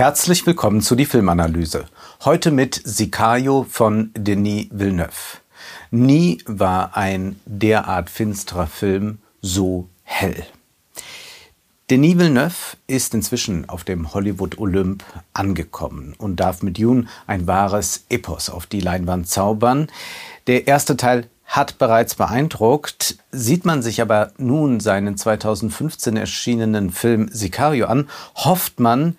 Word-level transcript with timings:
Herzlich 0.00 0.46
willkommen 0.46 0.80
zu 0.80 0.94
die 0.94 1.04
Filmanalyse. 1.04 1.84
Heute 2.24 2.52
mit 2.52 2.80
Sicario 2.84 3.66
von 3.68 4.12
Denis 4.16 4.68
Villeneuve. 4.70 5.40
Nie 5.90 6.38
war 6.46 6.96
ein 6.96 7.38
derart 7.44 8.08
finsterer 8.08 8.66
Film 8.66 9.18
so 9.42 9.90
hell. 10.02 10.42
Denis 11.90 12.16
Villeneuve 12.16 12.78
ist 12.86 13.12
inzwischen 13.12 13.68
auf 13.68 13.84
dem 13.84 14.14
Hollywood 14.14 14.56
Olymp 14.56 15.04
angekommen 15.34 16.14
und 16.16 16.36
darf 16.36 16.62
mit 16.62 16.78
Dune 16.78 17.04
ein 17.26 17.46
wahres 17.46 18.06
Epos 18.08 18.48
auf 18.48 18.64
die 18.64 18.80
Leinwand 18.80 19.28
zaubern. 19.28 19.88
Der 20.46 20.66
erste 20.66 20.96
Teil 20.96 21.28
hat 21.44 21.76
bereits 21.76 22.14
beeindruckt. 22.14 23.18
Sieht 23.32 23.66
man 23.66 23.82
sich 23.82 24.00
aber 24.00 24.32
nun 24.38 24.80
seinen 24.80 25.18
2015 25.18 26.16
erschienenen 26.16 26.90
Film 26.90 27.28
Sicario 27.30 27.84
an, 27.84 28.08
hofft 28.34 28.80
man 28.80 29.18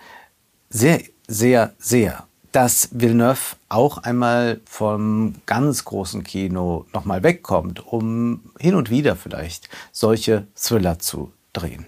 sehr, 0.71 1.01
sehr, 1.27 1.73
sehr, 1.77 2.23
dass 2.51 2.89
Villeneuve 2.91 3.55
auch 3.69 3.99
einmal 3.99 4.61
vom 4.65 5.35
ganz 5.45 5.85
großen 5.85 6.23
Kino 6.23 6.85
nochmal 6.93 7.23
wegkommt, 7.23 7.85
um 7.85 8.41
hin 8.57 8.75
und 8.75 8.89
wieder 8.89 9.15
vielleicht 9.15 9.69
solche 9.91 10.47
Thriller 10.55 10.97
zu 10.97 11.31
drehen. 11.53 11.85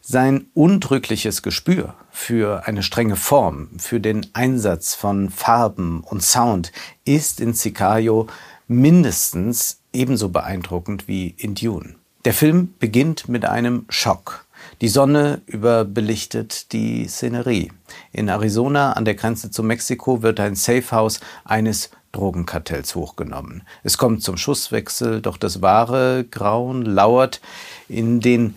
Sein 0.00 0.46
undrückliches 0.54 1.42
Gespür 1.42 1.94
für 2.10 2.66
eine 2.66 2.82
strenge 2.82 3.16
Form, 3.16 3.68
für 3.78 4.00
den 4.00 4.26
Einsatz 4.32 4.94
von 4.94 5.30
Farben 5.30 6.02
und 6.02 6.22
Sound 6.22 6.72
ist 7.04 7.40
in 7.40 7.54
Sicario 7.54 8.26
mindestens 8.66 9.80
ebenso 9.92 10.28
beeindruckend 10.28 11.06
wie 11.06 11.34
in 11.36 11.54
Dune. 11.54 11.94
Der 12.24 12.34
Film 12.34 12.74
beginnt 12.78 13.28
mit 13.28 13.44
einem 13.44 13.86
Schock. 13.88 14.46
Die 14.80 14.88
Sonne 14.88 15.42
überbelichtet 15.44 16.72
die 16.72 17.06
Szenerie. 17.06 17.70
In 18.12 18.28
Arizona 18.28 18.94
an 18.94 19.04
der 19.04 19.14
Grenze 19.14 19.50
zu 19.50 19.62
Mexiko 19.62 20.22
wird 20.22 20.40
ein 20.40 20.54
Safehouse 20.54 21.20
eines 21.44 21.90
Drogenkartells 22.12 22.94
hochgenommen. 22.94 23.62
Es 23.82 23.98
kommt 23.98 24.22
zum 24.22 24.38
Schusswechsel, 24.38 25.20
doch 25.20 25.36
das 25.36 25.60
wahre 25.60 26.24
Grauen 26.30 26.86
lauert 26.86 27.42
in 27.88 28.20
den 28.20 28.56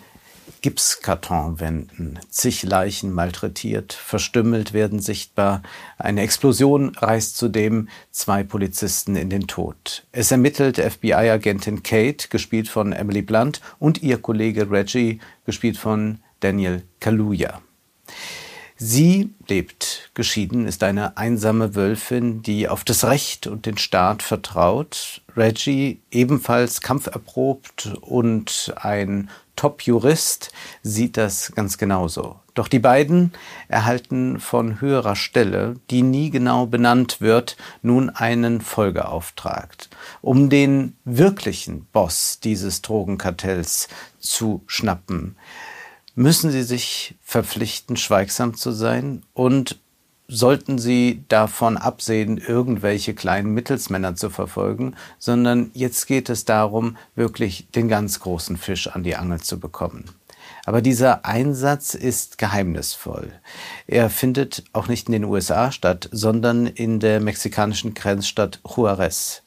Gipskartonwänden. 0.64 2.18
Zig 2.30 2.62
Leichen 2.62 3.12
malträtiert, 3.12 3.92
verstümmelt 3.92 4.72
werden 4.72 4.98
sichtbar. 4.98 5.62
Eine 5.98 6.22
Explosion 6.22 6.96
reißt 6.96 7.36
zudem 7.36 7.90
zwei 8.10 8.44
Polizisten 8.44 9.14
in 9.14 9.28
den 9.28 9.46
Tod. 9.46 10.06
Es 10.10 10.30
ermittelt 10.30 10.78
FBI-Agentin 10.78 11.82
Kate, 11.82 12.28
gespielt 12.30 12.68
von 12.68 12.94
Emily 12.94 13.20
Blunt, 13.20 13.60
und 13.78 14.02
ihr 14.02 14.16
Kollege 14.16 14.70
Reggie, 14.70 15.20
gespielt 15.44 15.76
von 15.76 16.20
Daniel 16.40 16.82
Kaluuya. 16.98 17.60
Sie 18.76 19.34
lebt 19.46 20.10
geschieden, 20.14 20.66
ist 20.66 20.82
eine 20.82 21.18
einsame 21.18 21.74
Wölfin, 21.74 22.42
die 22.42 22.70
auf 22.70 22.84
das 22.84 23.04
Recht 23.04 23.46
und 23.46 23.66
den 23.66 23.76
Staat 23.76 24.22
vertraut. 24.22 25.20
Reggie, 25.36 26.00
ebenfalls 26.10 26.80
kampferprobt 26.80 27.98
und 28.00 28.72
ein 28.76 29.28
Top-Jurist, 29.56 30.52
sieht 30.82 31.16
das 31.16 31.52
ganz 31.54 31.78
genauso. 31.78 32.40
Doch 32.54 32.68
die 32.68 32.78
beiden 32.78 33.32
erhalten 33.68 34.38
von 34.38 34.80
höherer 34.80 35.16
Stelle, 35.16 35.74
die 35.90 36.02
nie 36.02 36.30
genau 36.30 36.66
benannt 36.66 37.20
wird, 37.20 37.56
nun 37.82 38.10
einen 38.10 38.60
Folgeauftrag, 38.60 39.74
um 40.22 40.50
den 40.50 40.96
wirklichen 41.04 41.86
Boss 41.92 42.38
dieses 42.40 42.82
Drogenkartells 42.82 43.88
zu 44.18 44.62
schnappen 44.66 45.36
müssen 46.14 46.50
sie 46.50 46.62
sich 46.62 47.16
verpflichten, 47.22 47.96
schweigsam 47.96 48.54
zu 48.54 48.70
sein 48.70 49.24
und 49.32 49.80
sollten 50.28 50.78
sie 50.78 51.24
davon 51.28 51.76
absehen, 51.76 52.38
irgendwelche 52.38 53.14
kleinen 53.14 53.52
Mittelsmänner 53.52 54.14
zu 54.16 54.30
verfolgen, 54.30 54.94
sondern 55.18 55.70
jetzt 55.74 56.06
geht 56.06 56.30
es 56.30 56.44
darum, 56.44 56.96
wirklich 57.14 57.68
den 57.74 57.88
ganz 57.88 58.20
großen 58.20 58.56
Fisch 58.56 58.88
an 58.88 59.02
die 59.02 59.16
Angel 59.16 59.40
zu 59.40 59.60
bekommen. 59.60 60.04
Aber 60.66 60.80
dieser 60.80 61.26
Einsatz 61.26 61.94
ist 61.94 62.38
geheimnisvoll. 62.38 63.32
Er 63.86 64.08
findet 64.08 64.64
auch 64.72 64.88
nicht 64.88 65.08
in 65.08 65.12
den 65.12 65.24
USA 65.24 65.70
statt, 65.70 66.08
sondern 66.10 66.66
in 66.66 67.00
der 67.00 67.20
mexikanischen 67.20 67.92
Grenzstadt 67.92 68.60
Juarez. 68.66 69.42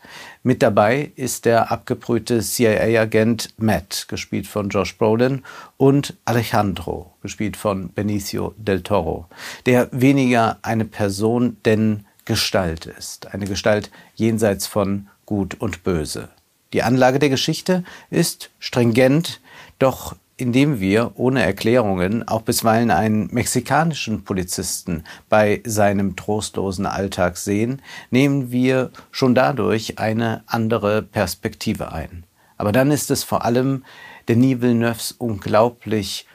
Mit 0.47 0.63
dabei 0.63 1.12
ist 1.18 1.44
der 1.44 1.74
abgebrühte 1.74 2.40
CIA-Agent 2.40 3.53
Matt, 3.58 4.06
gespielt 4.08 4.47
von 4.47 4.69
Josh 4.69 4.97
Brolin, 4.97 5.44
und 5.75 6.16
Alejandro, 6.24 7.12
gespielt 7.22 7.58
von 7.58 7.91
Benicio 7.91 8.53
del 8.56 8.81
Toro, 8.81 9.25
der 9.66 9.90
weniger 9.91 10.58
eine 10.62 10.85
Person 10.85 11.58
denn 11.66 12.06
Gestalt 12.24 12.85
ist. 12.85 13.28
Eine 13.34 13.46
Gestalt 13.46 13.91
jenseits 14.16 14.68
von 14.68 15.09
Gut 15.25 15.56
und 15.59 15.84
Böse. 15.84 16.30
Die 16.72 16.81
Anlage 16.81 17.19
der 17.19 17.28
Geschichte 17.28 17.84
ist 18.09 18.50
stringent, 18.58 19.41
doch 19.79 20.16
indem 20.38 20.80
wir 20.80 21.12
ohne 21.16 21.42
Erklärungen 21.44 22.28
auch 22.28 22.44
bisweilen 22.44 22.92
einen 22.92 23.28
mexikanischen 23.34 24.24
Polizisten 24.24 25.03
bei 25.30 25.62
seinem 25.66 26.16
trostlosen 26.16 26.86
Alltag 26.86 27.38
sehen, 27.38 27.81
nehmen 28.12 28.52
wir 28.52 28.92
schon 29.12 29.34
dadurch 29.34 29.97
eine 29.97 30.44
andere 30.46 31.02
Perspektive 31.02 31.92
ein. 31.92 32.24
Aber 32.58 32.72
dann 32.72 32.92
ist 32.92 33.12
es 33.12 33.24
vor 33.24 33.46
allem 33.46 33.84
Denis 34.30 34.62
Villeneuves 34.62 35.12
unglaublich 35.12 36.28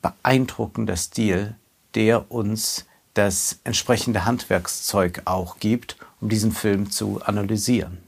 beeindruckender 0.00 0.96
Stil, 0.96 1.54
der 1.94 2.30
uns 2.30 2.86
das 3.14 3.60
entsprechende 3.64 4.24
Handwerkszeug 4.24 5.22
auch 5.26 5.58
gibt, 5.58 5.96
um 6.20 6.28
diesen 6.28 6.52
Film 6.52 6.90
zu 6.90 7.20
analysieren. 7.22 7.98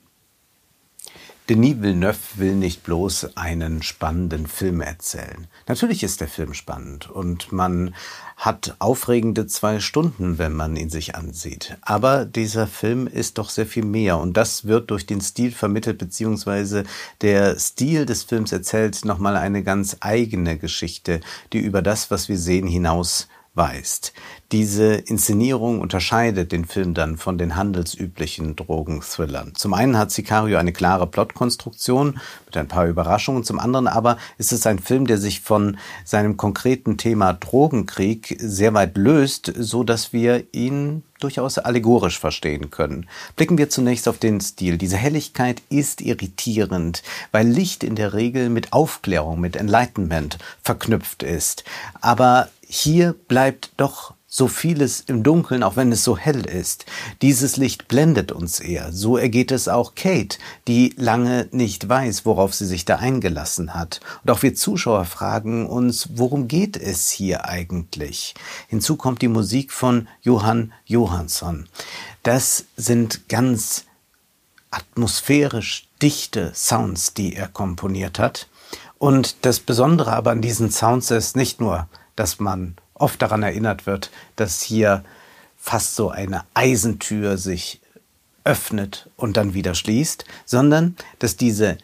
Denis 1.50 1.82
Villeneuve 1.82 2.16
will 2.37 2.55
nicht 2.55 2.84
bloß 2.84 3.37
einen 3.37 3.82
spannenden 3.82 4.47
Film 4.47 4.81
erzählen. 4.81 5.47
Natürlich 5.69 6.03
ist 6.03 6.22
der 6.22 6.28
Film 6.28 6.55
spannend 6.55 7.10
und 7.10 7.53
man 7.53 7.94
hat 8.38 8.77
aufregende 8.78 9.47
zwei 9.47 9.78
Stunden, 9.78 10.38
wenn 10.38 10.54
man 10.54 10.75
ihn 10.75 10.88
sich 10.88 11.16
ansieht. 11.16 11.77
Aber 11.83 12.25
dieser 12.25 12.66
Film 12.66 13.06
ist 13.06 13.37
doch 13.37 13.50
sehr 13.50 13.66
viel 13.66 13.84
mehr 13.84 14.16
und 14.16 14.38
das 14.38 14.65
wird 14.65 14.91
durch 14.91 15.04
den 15.04 15.21
Stil 15.21 15.53
vermittelt, 15.53 15.99
beziehungsweise 15.99 16.84
der 17.21 17.59
Stil 17.59 18.06
des 18.06 18.22
Films 18.22 18.50
erzählt 18.50 19.04
nochmal 19.04 19.37
eine 19.37 19.62
ganz 19.62 19.99
eigene 20.00 20.56
Geschichte, 20.56 21.21
die 21.53 21.59
über 21.59 21.83
das, 21.83 22.10
was 22.10 22.31
wir 22.31 22.38
sehen, 22.38 22.66
hinaus 22.66 23.28
weist. 23.54 24.12
Diese 24.53 24.94
Inszenierung 24.94 25.81
unterscheidet 25.81 26.53
den 26.53 26.65
Film 26.65 26.94
dann 26.94 27.16
von 27.16 27.38
den 27.38 27.56
handelsüblichen 27.56 28.56
Drogenthrillern. 28.56 29.54
Zum 29.54 29.75
einen 29.75 29.97
hat 29.97 30.10
Sicario 30.10 30.59
eine 30.59 30.72
klare 30.72 31.06
Plotkonstruktion 31.06 32.20
mit 32.47 32.56
ein 32.56 32.69
paar 32.69 32.87
Überraschungen, 32.87 33.44
zum 33.44 33.59
anderen 33.59 33.88
aber 33.88 34.19
ist 34.38 34.53
es 34.53 34.66
ein 34.66 34.78
Film, 34.78 35.06
der 35.06 35.19
sich 35.19 35.41
von 35.41 35.76
seinem 36.04 36.37
konkreten 36.37 36.98
Thema 36.98 37.32
Drogenkrieg 37.32 38.37
sehr 38.38 38.75
weit 38.75 38.97
löst, 38.97 39.53
so 39.56 39.82
dass 39.82 40.12
wir 40.12 40.44
ihn 40.53 41.03
durchaus 41.21 41.59
allegorisch 41.59 42.19
verstehen 42.19 42.71
können. 42.71 43.09
Blicken 43.34 43.56
wir 43.56 43.71
zunächst 43.71 44.09
auf 44.09 44.19
den 44.19 44.41
Stil. 44.41 44.76
Diese 44.78 44.97
Helligkeit 44.97 45.62
ist 45.71 46.00
irritierend, 46.00 47.03
weil 47.32 47.48
Licht 47.48 47.82
in 47.82 47.97
der 47.97 48.12
Regel 48.12 48.50
mit 48.50 48.72
Aufklärung, 48.72 49.41
mit 49.41 49.56
Enlightenment 49.56 50.38
verknüpft 50.62 51.22
ist. 51.22 51.65
Aber 52.00 52.50
hier 52.74 53.14
bleibt 53.28 53.72
doch 53.76 54.14
so 54.26 54.48
vieles 54.48 54.98
im 54.98 55.22
Dunkeln, 55.22 55.62
auch 55.62 55.76
wenn 55.76 55.92
es 55.92 56.02
so 56.02 56.18
hell 56.18 56.44
ist. 56.44 56.86
Dieses 57.22 57.56
Licht 57.56 57.86
blendet 57.86 58.32
uns 58.32 58.58
eher. 58.58 58.92
So 58.92 59.16
ergeht 59.16 59.52
es 59.52 59.68
auch 59.68 59.94
Kate, 59.94 60.38
die 60.66 60.92
lange 60.96 61.48
nicht 61.52 61.88
weiß, 61.88 62.26
worauf 62.26 62.52
sie 62.52 62.66
sich 62.66 62.84
da 62.84 62.96
eingelassen 62.96 63.74
hat. 63.74 64.00
Und 64.24 64.32
auch 64.32 64.42
wir 64.42 64.56
Zuschauer 64.56 65.04
fragen 65.04 65.68
uns, 65.68 66.09
worum 66.16 66.48
geht 66.48 66.76
es 66.76 67.10
hier 67.10 67.44
eigentlich? 67.44 68.34
Hinzu 68.66 68.97
kommt 68.97 69.22
die 69.22 69.28
Musik 69.28 69.70
von 69.70 70.09
Johann 70.20 70.72
Johansson. 70.84 71.68
Das 72.24 72.65
sind 72.77 73.28
ganz 73.28 73.84
atmosphärisch 74.72 75.86
dichte 76.03 76.50
Sounds, 76.56 77.15
die 77.15 77.36
er 77.36 77.47
komponiert 77.47 78.18
hat. 78.18 78.48
Und 78.98 79.36
das 79.42 79.60
Besondere 79.60 80.12
aber 80.12 80.32
an 80.32 80.42
diesen 80.42 80.72
Sounds 80.72 81.12
ist 81.12 81.36
nicht 81.36 81.60
nur, 81.60 81.88
dass 82.16 82.41
man 82.41 82.77
oft 82.95 83.21
daran 83.22 83.43
erinnert 83.43 83.87
wird, 83.87 84.11
dass 84.37 84.63
hier 84.63 85.05
fast 85.57 85.97
so 85.97 86.11
eine 86.11 86.45
Eisentür 86.55 87.39
sich 87.39 87.81
öffnet 88.45 89.09
und 89.16 89.37
dann 89.37 89.55
wieder 89.55 89.75
schließt, 89.75 90.25
sondern 90.45 90.97
dass 91.19 91.37
diese 91.37 91.78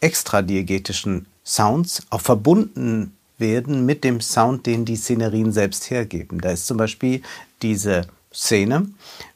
extradiegetischen 0.00 1.26
Sounds 1.44 2.02
auch 2.10 2.20
verbunden 2.20 3.14
werden 3.38 3.86
mit 3.86 4.04
dem 4.04 4.20
Sound, 4.20 4.66
den 4.66 4.84
die 4.84 4.96
Szenerien 4.96 5.52
selbst 5.52 5.90
hergeben. 5.90 6.40
Da 6.40 6.50
ist 6.50 6.66
zum 6.66 6.76
Beispiel 6.76 7.22
diese 7.62 8.06
Szene, 8.38 8.86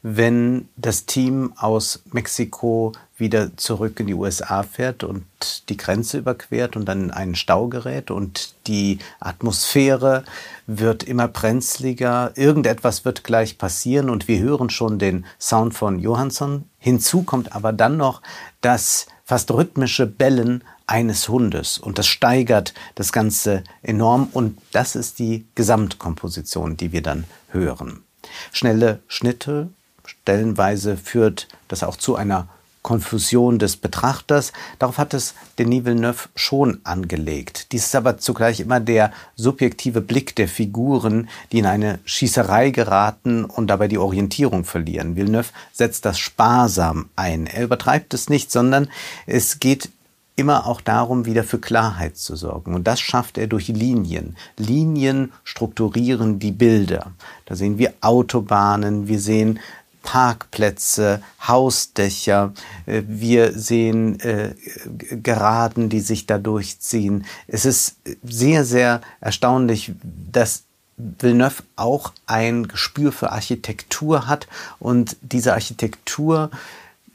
wenn 0.03 0.69
das 0.77 1.07
Team 1.07 1.53
aus 1.57 2.03
Mexiko 2.13 2.93
wieder 3.17 3.57
zurück 3.57 3.99
in 3.99 4.07
die 4.07 4.15
USA 4.15 4.63
fährt 4.63 5.03
und 5.03 5.25
die 5.69 5.77
Grenze 5.77 6.19
überquert 6.19 6.77
und 6.77 6.87
dann 6.87 7.05
in 7.05 7.11
einen 7.11 7.35
Stau 7.35 7.67
gerät 7.67 8.13
und 8.13 8.55
die 8.69 9.01
Atmosphäre 9.19 10.25
wird 10.69 11.03
immer 11.03 11.27
brenzliger, 11.27 12.33
irgendetwas 12.37 13.05
wird 13.05 13.25
gleich 13.25 13.59
passieren 13.59 14.09
und 14.09 14.29
wir 14.29 14.39
hören 14.39 14.71
schon 14.71 15.01
den 15.01 15.25
Sound 15.41 15.75
von 15.75 15.99
Johansson. 15.99 16.65
Hinzu 16.79 17.23
kommt 17.23 17.57
aber 17.57 17.73
dann 17.73 17.97
noch 17.97 18.23
das 18.61 19.07
fast 19.25 19.51
rhythmische 19.51 20.07
Bellen 20.07 20.63
eines 20.87 21.29
Hundes 21.29 21.79
und 21.79 21.99
das 21.99 22.07
steigert 22.07 22.73
das 22.95 23.13
Ganze 23.13 23.65
enorm 23.83 24.29
und 24.33 24.59
das 24.71 24.95
ist 24.95 25.19
die 25.19 25.45
Gesamtkomposition, 25.57 26.77
die 26.77 26.93
wir 26.93 27.03
dann 27.03 27.25
hören. 27.49 28.05
Schnelle 28.53 29.01
Schnitte, 29.09 29.69
stellenweise 30.05 30.97
führt 30.97 31.49
das 31.69 31.83
auch 31.83 31.97
zu 31.97 32.17
einer 32.17 32.49
Konfusion 32.83 33.59
des 33.59 33.77
Betrachters. 33.77 34.53
Darauf 34.79 34.99
hat 34.99 35.15
es 35.15 35.35
Denis 35.59 35.85
Villeneuve 35.85 36.29
schon 36.35 36.81
angelegt. 36.85 37.73
Dies 37.73 37.87
ist 37.87 37.95
aber 37.95 38.19
zugleich 38.19 38.61
immer 38.61 38.81
der 38.81 39.13
subjektive 39.37 40.01
Blick 40.01 40.35
der 40.37 40.49
Figuren, 40.49 41.29
die 41.53 41.61
in 41.61 41.67
eine 41.67 42.01
Schießerei 42.05 42.71
geraten 42.71 43.45
und 43.45 43.69
dabei 43.69 43.89
die 43.89 43.99
Orientierung 43.99 44.65
verlieren. 44.65 45.17
Villeneuve 45.17 45.51
setzt 45.73 46.05
das 46.05 46.19
sparsam 46.19 47.09
ein. 47.15 47.47
Er 47.47 47.65
übertreibt 47.65 48.15
es 48.15 48.29
nicht, 48.29 48.51
sondern 48.51 48.89
es 49.27 49.61
geht 49.61 49.91
immer 50.37 50.67
auch 50.67 50.81
darum, 50.81 51.27
wieder 51.27 51.45
für 51.45 51.59
Klarheit 51.59 52.17
zu 52.17 52.37
sorgen. 52.37 52.75
Und 52.75 52.87
das 52.87 53.01
schafft 53.01 53.39
er 53.39 53.47
durch 53.47 53.69
Linien. 53.69 54.37
Linien 54.57 55.33
strukturieren 55.45 56.39
die 56.39 56.53
Bilder. 56.53 57.13
Da 57.45 57.55
sehen 57.55 57.79
wir 57.79 57.93
Autobahnen, 58.01 59.09
wir 59.09 59.21
sehen 59.21 59.61
Parkplätze, 60.03 61.23
Hausdächer, 61.47 62.53
äh, 62.87 63.03
wir 63.07 63.57
sehen 63.59 64.19
äh, 64.21 64.55
Geraden, 64.99 65.89
die 65.89 66.01
sich 66.01 66.27
da 66.27 66.39
durchziehen. 66.39 67.25
Es 67.47 67.65
ist 67.65 67.97
sehr, 68.23 68.65
sehr 68.65 69.01
erstaunlich, 69.21 69.93
dass 70.33 70.65
Villeneuve 70.97 71.63
auch 71.77 72.13
ein 72.27 72.69
Gespür 72.69 73.13
für 73.13 73.33
Architektur 73.33 74.27
hat 74.27 74.47
und 74.79 75.17
diese 75.23 75.53
Architektur 75.55 76.51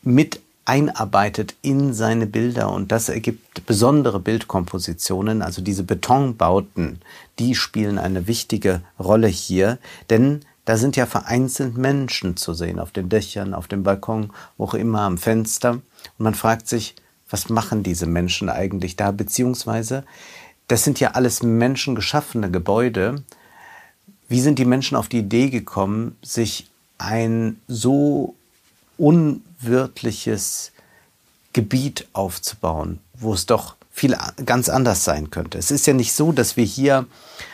mit 0.02 0.42
einarbeitet 0.68 1.56
in 1.62 1.94
seine 1.94 2.28
Bilder 2.28 2.72
und 2.72 2.92
das 2.92 3.08
ergibt 3.08 3.66
besondere 3.66 4.20
Bildkompositionen, 4.20 5.42
also 5.42 5.62
diese 5.62 5.84
Betonbauten, 5.84 7.00
die 7.40 7.56
spielen 7.56 7.98
eine 7.98 8.28
wichtige 8.28 8.82
Rolle 9.00 9.28
hier, 9.28 9.78
denn 10.10 10.42
da 10.66 10.76
sind 10.76 10.98
ja 10.98 11.06
vereinzelt 11.06 11.78
Menschen 11.78 12.36
zu 12.36 12.54
sehen, 12.54 12.80
auf 12.80 12.92
den 12.92 13.08
Dächern, 13.08 13.54
auf 13.54 13.70
dem 13.70 13.84
Balkon, 13.84 14.32
wo 14.58 14.66
auch 14.66 14.74
immer, 14.74 15.02
am 15.04 15.18
Fenster. 15.18 15.72
Und 15.72 15.84
man 16.18 16.36
fragt 16.36 16.68
sich, 16.68 16.96
was 17.30 17.48
machen 17.48 17.84
diese 17.84 18.06
Menschen 18.06 18.50
eigentlich 18.50 18.98
da? 18.98 19.12
Beziehungsweise, 19.12 20.04
das 20.68 20.84
sind 20.84 21.00
ja 21.00 21.12
alles 21.12 21.42
menschengeschaffene 21.42 22.52
Gebäude. 22.52 23.24
Wie 24.28 24.42
sind 24.42 24.60
die 24.60 24.66
Menschen 24.66 24.98
auf 24.98 25.08
die 25.08 25.20
Idee 25.20 25.50
gekommen, 25.50 26.18
sich 26.22 26.70
ein 26.98 27.62
so 27.70 28.36
unwirtliches 29.62 30.72
Gebiet 31.54 32.08
aufzubauen, 32.14 33.00
wo 33.14 33.34
es 33.34 33.46
doch 33.46 33.76
viel 33.92 34.16
ganz 34.46 34.70
anders 34.70 35.04
sein 35.04 35.32
könnte? 35.32 35.58
Es 35.58 35.72
ist 35.72 35.88
ja 35.88 35.94
nicht 35.94 36.14
so, 36.14 36.32
dass 36.32 36.58
wir 36.58 36.66
hier 36.66 37.06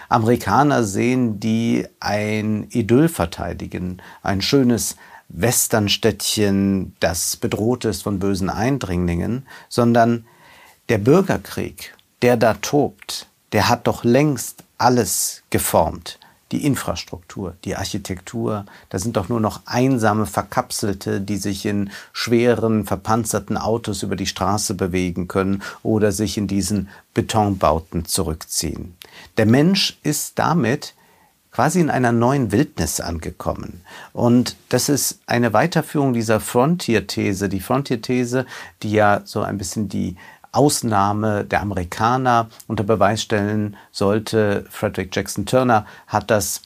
Amerikaner 0.09 0.83
sehen, 0.83 1.39
die 1.39 1.87
ein 1.99 2.67
Idyll 2.69 3.07
verteidigen, 3.07 4.01
ein 4.21 4.41
schönes 4.41 4.97
Westernstädtchen, 5.29 6.95
das 6.99 7.37
bedroht 7.37 7.85
ist 7.85 8.03
von 8.03 8.19
bösen 8.19 8.49
Eindringlingen, 8.49 9.47
sondern 9.69 10.25
der 10.89 10.97
Bürgerkrieg, 10.97 11.95
der 12.21 12.37
da 12.37 12.55
tobt, 12.55 13.27
der 13.53 13.69
hat 13.69 13.87
doch 13.87 14.03
längst 14.03 14.63
alles 14.77 15.43
geformt 15.49 16.19
die 16.53 16.65
Infrastruktur, 16.65 17.55
die 17.65 17.75
Architektur. 17.75 18.65
Da 18.89 18.99
sind 18.99 19.17
doch 19.17 19.27
nur 19.27 19.39
noch 19.39 19.61
einsame 19.65 20.25
Verkapselte, 20.25 21.19
die 21.19 21.37
sich 21.37 21.65
in 21.65 21.89
schweren, 22.13 22.85
verpanzerten 22.85 23.57
Autos 23.57 24.03
über 24.03 24.15
die 24.15 24.27
Straße 24.27 24.75
bewegen 24.75 25.27
können 25.27 25.63
oder 25.81 26.11
sich 26.11 26.37
in 26.37 26.47
diesen 26.47 26.89
Betonbauten 27.13 28.05
zurückziehen. 28.05 28.95
Der 29.37 29.47
Mensch 29.47 29.97
ist 30.03 30.39
damit 30.39 30.93
quasi 31.51 31.79
in 31.79 31.89
einer 31.89 32.11
neuen 32.11 32.51
Wildnis 32.51 32.99
angekommen. 32.99 33.81
Und 34.11 34.55
das 34.69 34.89
ist 34.89 35.19
eine 35.25 35.53
Weiterführung 35.53 36.13
dieser 36.13 36.39
Frontier-These. 36.39 37.49
Die 37.49 37.59
Frontier-These, 37.59 38.45
die 38.81 38.91
ja 38.91 39.21
so 39.25 39.41
ein 39.41 39.57
bisschen 39.57 39.89
die 39.89 40.15
Ausnahme 40.53 41.43
der 41.43 41.61
Amerikaner 41.61 42.49
unter 42.67 42.83
Beweis 42.83 43.21
stellen 43.21 43.75
sollte. 43.91 44.65
Frederick 44.69 45.13
Jackson 45.13 45.45
Turner 45.45 45.85
hat 46.07 46.31
das 46.31 46.61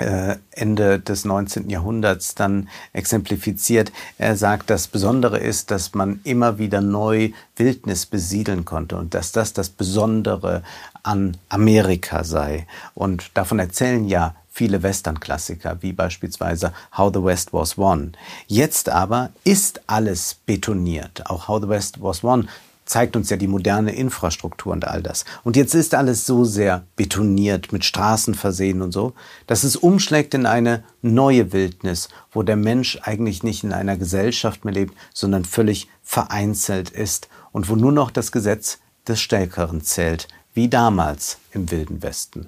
äh, 0.00 0.36
Ende 0.52 0.98
des 0.98 1.24
19. 1.24 1.68
Jahrhunderts 1.68 2.34
dann 2.34 2.68
exemplifiziert. 2.92 3.92
Er 4.18 4.36
sagt, 4.36 4.70
das 4.70 4.88
Besondere 4.88 5.38
ist, 5.38 5.70
dass 5.70 5.94
man 5.94 6.20
immer 6.24 6.58
wieder 6.58 6.80
neu 6.80 7.32
Wildnis 7.56 8.06
besiedeln 8.06 8.64
konnte 8.64 8.96
und 8.96 9.14
dass 9.14 9.32
das 9.32 9.52
das 9.52 9.68
Besondere 9.68 10.62
an 11.02 11.36
Amerika 11.48 12.24
sei. 12.24 12.66
Und 12.94 13.30
davon 13.34 13.58
erzählen 13.58 14.06
ja 14.08 14.34
viele 14.50 14.82
Western-Klassiker, 14.82 15.78
wie 15.80 15.92
beispielsweise 15.92 16.72
How 16.96 17.12
the 17.14 17.22
West 17.22 17.52
Was 17.52 17.78
Won. 17.78 18.12
Jetzt 18.46 18.88
aber 18.88 19.30
ist 19.44 19.82
alles 19.86 20.36
betoniert. 20.46 21.30
Auch 21.30 21.48
How 21.48 21.60
the 21.62 21.68
West 21.68 22.02
Was 22.02 22.22
Won 22.22 22.48
zeigt 22.90 23.14
uns 23.14 23.30
ja 23.30 23.36
die 23.36 23.46
moderne 23.46 23.94
Infrastruktur 23.94 24.72
und 24.72 24.84
all 24.84 25.00
das. 25.00 25.24
Und 25.44 25.54
jetzt 25.54 25.74
ist 25.74 25.94
alles 25.94 26.26
so 26.26 26.44
sehr 26.44 26.84
betoniert, 26.96 27.72
mit 27.72 27.84
Straßen 27.84 28.34
versehen 28.34 28.82
und 28.82 28.90
so, 28.90 29.12
dass 29.46 29.62
es 29.62 29.76
umschlägt 29.76 30.34
in 30.34 30.44
eine 30.44 30.82
neue 31.00 31.52
Wildnis, 31.52 32.08
wo 32.32 32.42
der 32.42 32.56
Mensch 32.56 32.98
eigentlich 33.02 33.44
nicht 33.44 33.62
in 33.62 33.72
einer 33.72 33.96
Gesellschaft 33.96 34.64
mehr 34.64 34.74
lebt, 34.74 34.94
sondern 35.14 35.44
völlig 35.44 35.88
vereinzelt 36.02 36.90
ist 36.90 37.28
und 37.52 37.68
wo 37.68 37.76
nur 37.76 37.92
noch 37.92 38.10
das 38.10 38.32
Gesetz 38.32 38.78
des 39.06 39.20
Stärkeren 39.20 39.82
zählt, 39.82 40.26
wie 40.52 40.68
damals 40.68 41.38
im 41.52 41.70
Wilden 41.70 42.02
Westen. 42.02 42.46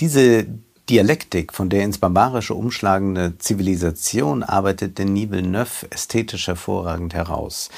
Diese 0.00 0.44
Dialektik, 0.90 1.54
von 1.54 1.70
der 1.70 1.84
ins 1.84 1.96
Barbarische 1.96 2.52
umschlagende 2.52 3.38
Zivilisation 3.38 4.42
arbeitet 4.42 4.98
Denis 4.98 5.30
Villeneuve 5.30 5.86
ästhetisch 5.90 6.48
hervorragend 6.48 7.14
heraus 7.14 7.70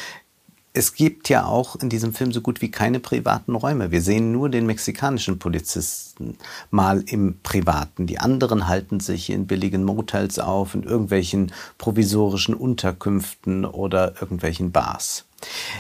es 0.77 0.95
gibt 0.95 1.29
ja 1.29 1.47
auch 1.47 1.77
in 1.77 1.89
diesem 1.89 2.13
Film 2.13 2.33
so 2.33 2.41
gut 2.41 2.61
wie 2.61 2.71
keine 2.71 2.99
privaten 2.99 3.55
Räume. 3.55 3.93
Wir 3.93 4.03
sehen 4.03 4.33
nur 4.33 4.49
den 4.49 4.67
mexikanischen 4.67 5.39
Polizisten 5.39 6.37
mal 6.73 7.05
im 7.07 7.39
Privaten. 7.45 8.09
Die 8.09 8.19
anderen 8.19 8.67
halten 8.67 8.99
sich 8.99 9.31
in 9.31 9.47
billigen 9.47 9.85
Motels 9.85 10.41
auf, 10.41 10.75
in 10.75 10.83
irgendwelchen 10.83 11.53
provisorischen 11.79 12.57
Unterkünften 12.57 13.65
oder 13.65 14.21
irgendwelchen 14.21 14.73
Bars. 14.73 15.27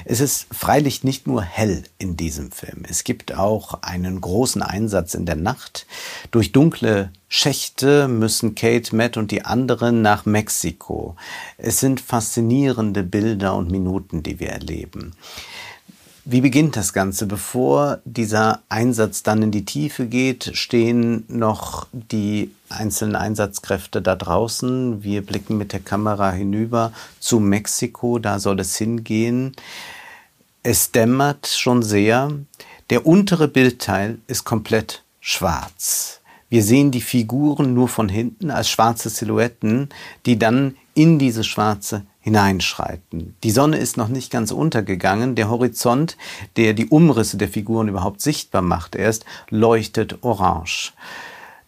Es 0.05 0.21
ist 0.21 0.47
freilich 0.53 1.05
nicht 1.05 1.27
nur 1.27 1.43
hell 1.43 1.85
in 1.99 2.17
diesem 2.17 2.51
Film. 2.51 2.85
Es 2.89 3.05
gibt 3.05 3.35
auch 3.35 3.83
einen 3.83 4.21
großen 4.21 4.63
Einsatz 4.63 5.15
in 5.15 5.27
der 5.27 5.37
Nacht. 5.37 5.87
Durch 6.31 6.53
dunkle 6.53 7.11
Schächte 7.29 8.09
müssen 8.09 8.55
Kate, 8.55 8.95
Matt 8.95 9.17
und 9.17 9.31
die 9.31 9.45
anderen 9.45 10.03
nach 10.03 10.25
Mexiko. 10.27 11.17
Es 11.57 11.81
sind 11.81 12.01
faszinierende 12.01 13.03
Bilder 13.03 13.57
und 13.57 13.71
Minuten, 13.71 14.23
die 14.23 14.39
wir 14.41 14.51
erleben. 14.51 15.15
Wie 16.27 16.41
beginnt 16.41 16.75
das 16.77 16.95
Ganze? 16.95 17.27
Bevor 17.27 17.99
dieser 18.07 18.63
Einsatz 18.71 19.23
dann 19.23 19.43
in 19.43 19.51
die 19.51 19.67
Tiefe 19.67 20.07
geht, 20.07 20.53
stehen 20.55 21.25
noch 21.29 21.87
die 21.93 22.51
einzelnen 22.71 23.15
Einsatzkräfte 23.15 24.01
da 24.01 24.17
draußen. 24.17 25.03
Wir 25.03 25.21
blicken 25.21 25.59
mit 25.59 25.75
der 25.75 25.81
Kamera 25.81 26.33
hinüber 26.33 26.95
zu 27.21 27.41
Mexiko, 27.41 28.19
da 28.19 28.39
soll 28.39 28.61
es 28.61 28.75
hingehen. 28.77 29.55
Es 30.63 30.93
dämmert 30.93 31.47
schon 31.47 31.83
sehr. 31.83 32.33
Der 32.89 33.07
untere 33.07 33.47
Bildteil 33.47 34.17
ist 34.27 34.45
komplett 34.45 35.03
schwarz. 35.21 36.21
Wir 36.49 36.63
sehen 36.63 36.91
die 36.91 37.03
Figuren 37.03 37.75
nur 37.75 37.89
von 37.89 38.09
hinten 38.09 38.51
als 38.51 38.71
schwarze 38.71 39.11
Silhouetten, 39.11 39.91
die 40.25 40.39
dann 40.39 40.77
in 40.95 41.19
diese 41.19 41.45
schwarze 41.45 42.07
hineinschreiten. 42.25 43.37
Die 43.43 43.51
Sonne 43.51 43.77
ist 43.77 43.99
noch 43.99 44.09
nicht 44.09 44.33
ganz 44.33 44.51
untergegangen. 44.51 45.35
Der 45.35 45.51
Horizont, 45.51 46.17
der 46.57 46.73
die 46.73 46.87
Umrisse 46.87 47.37
der 47.37 47.49
Figuren 47.51 47.87
überhaupt 47.87 48.23
sichtbar 48.23 48.63
macht 48.63 48.97
erst, 48.97 49.27
leuchtet 49.51 50.23
orange. 50.23 50.95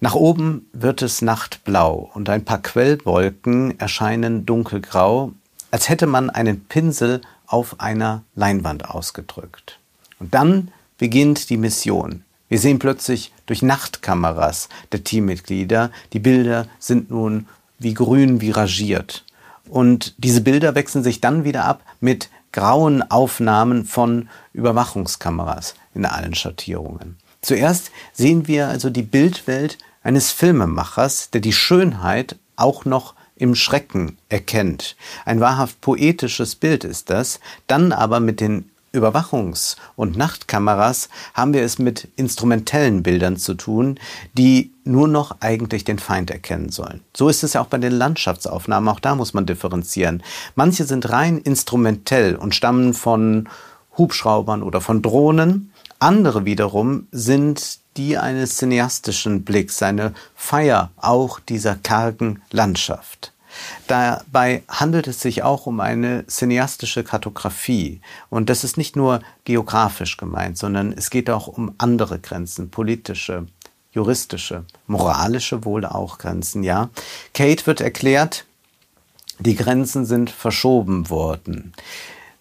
Nach 0.01 0.15
oben 0.15 0.65
wird 0.73 1.03
es 1.03 1.21
nachtblau 1.21 2.11
und 2.15 2.31
ein 2.31 2.47
paar 2.47 2.63
Quellwolken 2.63 3.79
erscheinen 3.79 4.47
dunkelgrau, 4.47 5.33
als 5.71 5.91
hätte 5.91 6.07
man 6.07 6.31
einen 6.31 6.65
Pinsel 6.65 7.21
auf 7.47 7.79
einer 7.79 8.23
Leinwand 8.35 8.89
ausgedrückt. 8.89 9.79
Und 10.19 10.33
dann 10.33 10.73
beginnt 10.97 11.51
die 11.51 11.59
Mission. 11.59 12.25
Wir 12.49 12.59
sehen 12.59 12.79
plötzlich 12.79 13.31
durch 13.45 13.61
Nachtkameras 13.61 14.71
der 14.93 15.05
Teammitglieder, 15.05 15.91
die 16.15 16.21
Bilder 16.21 16.67
sind 16.79 17.11
nun 17.11 17.47
wie 17.79 17.93
grün 17.93 18.41
viragiert. 18.41 19.26
Und 19.69 20.15
diese 20.19 20.41
Bilder 20.41 20.75
wechseln 20.75 21.03
sich 21.03 21.21
dann 21.21 21.45
wieder 21.45 21.65
ab 21.65 21.83
mit 22.01 22.31
grauen 22.53 23.03
Aufnahmen 23.11 23.85
von 23.85 24.29
Überwachungskameras 24.53 25.75
in 25.95 26.05
allen 26.05 26.35
Schattierungen. 26.35 27.17
Zuerst 27.43 27.91
sehen 28.13 28.49
wir 28.49 28.69
also 28.69 28.91
die 28.91 29.03
Bildwelt 29.03 29.79
eines 30.03 30.33
Filmemachers, 30.33 31.31
der 31.31 31.41
die 31.41 31.53
Schönheit 31.53 32.37
auch 32.57 32.85
noch 32.85 33.15
im 33.37 33.55
Schrecken 33.55 34.17
erkennt. 34.29 34.97
Ein 35.25 35.41
wahrhaft 35.41 35.81
poetisches 35.81 36.55
Bild 36.57 36.85
ist 36.85 37.11
das, 37.11 37.41
dann 37.67 37.93
aber 37.93 38.21
mit 38.21 38.41
den 38.41 38.71
Überwachungs- 38.97 39.77
und 39.95 40.17
Nachtkameras 40.17 41.09
haben 41.35 41.55
wir 41.55 41.63
es 41.63 41.79
mit 41.79 42.09
instrumentellen 42.17 43.03
Bildern 43.03 43.37
zu 43.37 43.55
tun, 43.55 43.99
die 44.35 44.73
nur 44.85 45.09
noch 45.09 45.37
eigentlich 45.41 45.85
den 45.85 45.99
Feind 45.99 46.31
erkennen 46.31 46.71
sollen. 46.71 47.03
So 47.17 47.29
ist 47.29 47.43
es 47.45 47.55
ja 47.55 47.61
auch 47.61 47.67
bei 47.67 47.79
den 47.79 47.93
Landschaftsaufnahmen, 47.93 48.89
auch 48.89 49.01
da 49.01 49.15
muss 49.15 49.35
man 49.35 49.47
differenzieren. 49.47 50.23
Manche 50.55 50.85
sind 50.85 51.11
rein 51.11 51.39
instrumentell 51.39 52.37
und 52.37 52.55
stammen 52.55 52.95
von 52.95 53.49
Hubschraubern 53.99 54.63
oder 54.63 54.81
von 54.81 55.03
Drohnen, 55.03 55.73
andere 55.99 56.45
wiederum 56.45 57.07
sind 57.11 57.79
die 57.97 58.19
eines 58.19 58.57
cineastischen 58.57 59.45
Blicks, 59.45 59.83
eine 59.83 60.13
Feier 60.35 60.91
auch 60.97 61.41
dieser 61.41 61.77
kargen 61.77 62.43
Landschaft. 62.51 63.33
Dabei 63.87 64.63
handelt 64.69 65.07
es 65.07 65.21
sich 65.21 65.43
auch 65.43 65.67
um 65.67 65.81
eine 65.81 66.27
cineastische 66.27 67.05
Kartografie. 67.05 68.01
Und 68.31 68.51
das 68.51 68.65
ist 68.65 68.77
nicht 68.77 68.97
nur 68.97 69.21
geografisch 69.45 70.17
gemeint, 70.17 70.59
sondern 70.59 70.93
es 70.93 71.11
geht 71.11 71.31
auch 71.31 71.47
um 71.47 71.75
andere 71.79 72.19
Grenzen, 72.19 72.71
politische, 72.71 73.47
juristische, 73.93 74.65
moralische 74.87 75.65
wohl 75.65 75.87
auch 75.87 76.19
Grenzen, 76.19 76.63
ja. 76.63 76.91
Kate 77.33 77.67
wird 77.67 77.81
erklärt, 77.81 78.45
die 79.39 79.57
Grenzen 79.57 80.07
sind 80.07 80.31
verschoben 80.31 81.11
worden. 81.11 81.73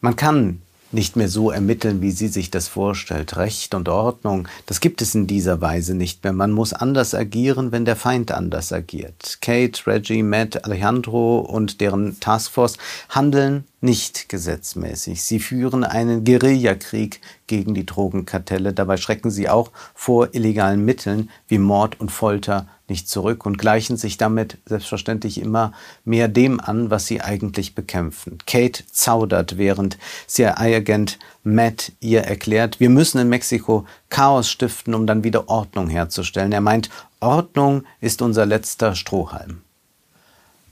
Man 0.01 0.15
kann 0.15 0.61
nicht 0.91 1.15
mehr 1.15 1.27
so 1.27 1.51
ermitteln, 1.51 2.01
wie 2.01 2.11
sie 2.11 2.27
sich 2.27 2.51
das 2.51 2.67
vorstellt. 2.67 3.37
Recht 3.37 3.73
und 3.73 3.89
Ordnung, 3.89 4.47
das 4.65 4.79
gibt 4.79 5.01
es 5.01 5.15
in 5.15 5.27
dieser 5.27 5.61
Weise 5.61 5.95
nicht 5.95 6.23
mehr. 6.23 6.33
Man 6.33 6.51
muss 6.51 6.73
anders 6.73 7.13
agieren, 7.13 7.71
wenn 7.71 7.85
der 7.85 7.95
Feind 7.95 8.31
anders 8.31 8.71
agiert. 8.71 9.39
Kate, 9.41 9.87
Reggie, 9.87 10.23
Matt, 10.23 10.65
Alejandro 10.65 11.39
und 11.39 11.81
deren 11.81 12.19
Taskforce 12.19 12.77
handeln 13.09 13.65
nicht 13.81 14.29
gesetzmäßig. 14.29 15.21
Sie 15.21 15.39
führen 15.39 15.83
einen 15.83 16.23
Guerillakrieg 16.23 17.21
gegen 17.47 17.73
die 17.73 17.85
Drogenkartelle. 17.85 18.73
Dabei 18.73 18.97
schrecken 18.97 19.31
sie 19.31 19.47
auch 19.49 19.71
vor 19.93 20.33
illegalen 20.33 20.83
Mitteln 20.83 21.29
wie 21.47 21.59
Mord 21.59 21.99
und 21.99 22.11
Folter 22.11 22.67
nicht 22.89 23.09
zurück 23.09 23.45
und 23.45 23.57
gleichen 23.57 23.97
sich 23.97 24.17
damit 24.17 24.57
selbstverständlich 24.65 25.41
immer 25.41 25.73
mehr 26.03 26.27
dem 26.27 26.59
an, 26.59 26.89
was 26.89 27.07
sie 27.07 27.21
eigentlich 27.21 27.75
bekämpfen. 27.75 28.37
Kate 28.45 28.83
zaudert, 28.91 29.57
während 29.57 29.97
CIA-Agent 30.27 31.19
Matt 31.43 31.91
ihr 31.99 32.21
erklärt, 32.21 32.79
wir 32.79 32.89
müssen 32.89 33.19
in 33.19 33.29
Mexiko 33.29 33.85
Chaos 34.09 34.49
stiften, 34.49 34.93
um 34.93 35.07
dann 35.07 35.23
wieder 35.23 35.49
Ordnung 35.49 35.89
herzustellen. 35.89 36.51
Er 36.51 36.61
meint, 36.61 36.89
Ordnung 37.19 37.83
ist 38.01 38.21
unser 38.21 38.45
letzter 38.45 38.95
Strohhalm. 38.95 39.61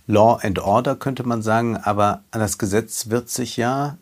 Law 0.05 0.39
and 0.41 0.59
Order 0.59 0.95
könnte 0.95 1.23
man 1.23 1.41
sagen, 1.41 1.77
aber 1.77 2.23
an 2.31 2.41
das 2.41 2.57
Gesetz 2.57 3.09
wird 3.09 3.29
sich 3.29 3.57
ja 3.57 3.97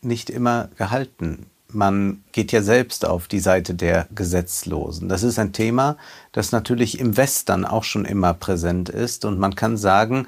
nicht 0.00 0.30
immer 0.30 0.68
gehalten 0.76 1.46
man 1.74 2.22
geht 2.32 2.52
ja 2.52 2.62
selbst 2.62 3.04
auf 3.04 3.28
die 3.28 3.40
Seite 3.40 3.74
der 3.74 4.06
Gesetzlosen. 4.14 5.08
Das 5.08 5.22
ist 5.22 5.38
ein 5.38 5.52
Thema, 5.52 5.96
das 6.32 6.52
natürlich 6.52 6.98
im 6.98 7.16
Western 7.16 7.64
auch 7.64 7.84
schon 7.84 8.04
immer 8.04 8.34
präsent 8.34 8.88
ist. 8.88 9.24
Und 9.24 9.38
man 9.38 9.54
kann 9.54 9.76
sagen, 9.76 10.26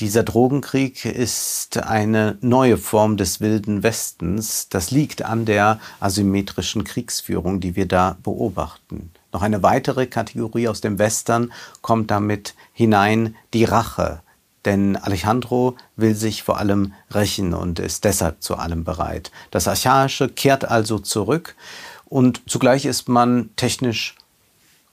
dieser 0.00 0.22
Drogenkrieg 0.22 1.04
ist 1.04 1.78
eine 1.78 2.38
neue 2.40 2.76
Form 2.76 3.16
des 3.16 3.40
wilden 3.40 3.82
Westens. 3.82 4.68
Das 4.68 4.90
liegt 4.90 5.22
an 5.22 5.44
der 5.44 5.78
asymmetrischen 6.00 6.84
Kriegsführung, 6.84 7.60
die 7.60 7.76
wir 7.76 7.86
da 7.86 8.16
beobachten. 8.22 9.10
Noch 9.32 9.42
eine 9.42 9.62
weitere 9.62 10.06
Kategorie 10.06 10.68
aus 10.68 10.80
dem 10.80 10.98
Western 10.98 11.52
kommt 11.80 12.10
damit 12.10 12.54
hinein, 12.72 13.36
die 13.54 13.64
Rache. 13.64 14.20
Denn 14.64 14.96
Alejandro 14.96 15.76
will 15.96 16.14
sich 16.14 16.42
vor 16.42 16.58
allem 16.58 16.92
rächen 17.10 17.54
und 17.54 17.78
ist 17.78 18.04
deshalb 18.04 18.42
zu 18.42 18.56
allem 18.56 18.84
bereit. 18.84 19.30
Das 19.50 19.66
Archaische 19.66 20.28
kehrt 20.28 20.64
also 20.64 20.98
zurück 20.98 21.56
und 22.06 22.42
zugleich 22.46 22.84
ist 22.84 23.08
man 23.08 23.50
technisch 23.56 24.16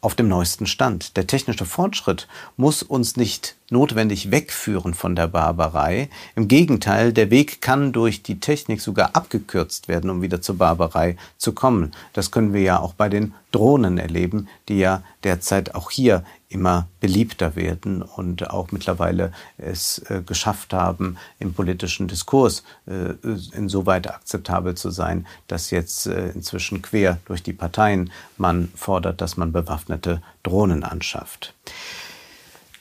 auf 0.01 0.15
dem 0.15 0.29
neuesten 0.29 0.65
Stand. 0.65 1.17
Der 1.17 1.27
technische 1.27 1.65
Fortschritt 1.65 2.27
muss 2.55 2.83
uns 2.83 3.17
nicht 3.17 3.55
notwendig 3.69 4.31
wegführen 4.31 4.93
von 4.93 5.15
der 5.15 5.27
Barbarei. 5.27 6.09
Im 6.35 6.47
Gegenteil, 6.47 7.11
der 7.11 7.29
Weg 7.29 7.61
kann 7.61 7.91
durch 7.91 8.23
die 8.23 8.39
Technik 8.39 8.79
sogar 8.79 9.15
abgekürzt 9.15 9.89
werden, 9.89 10.09
um 10.09 10.21
wieder 10.21 10.41
zur 10.41 10.57
Barbarei 10.57 11.17
zu 11.37 11.51
kommen. 11.51 11.91
Das 12.13 12.31
können 12.31 12.53
wir 12.53 12.61
ja 12.61 12.79
auch 12.79 12.93
bei 12.93 13.09
den 13.09 13.33
Drohnen 13.51 13.97
erleben, 13.97 14.47
die 14.69 14.79
ja 14.79 15.03
derzeit 15.23 15.75
auch 15.75 15.91
hier 15.91 16.23
immer 16.49 16.87
beliebter 16.99 17.55
werden 17.55 18.01
und 18.01 18.49
auch 18.49 18.71
mittlerweile 18.71 19.31
es 19.57 19.99
äh, 20.09 20.21
geschafft 20.25 20.73
haben, 20.73 21.17
im 21.37 21.53
politischen 21.53 22.07
Diskurs 22.07 22.63
äh, 22.87 23.13
insoweit 23.55 24.09
akzeptabel 24.09 24.75
zu 24.75 24.89
sein, 24.89 25.27
dass 25.47 25.69
jetzt 25.69 26.07
äh, 26.07 26.29
inzwischen 26.29 26.81
quer 26.81 27.19
durch 27.25 27.43
die 27.43 27.53
Parteien 27.53 28.11
man 28.37 28.69
fordert, 28.75 29.21
dass 29.21 29.37
man 29.37 29.51
bewaffnete 29.51 30.21
Drohnen 30.41 30.83
anschafft. 30.83 31.53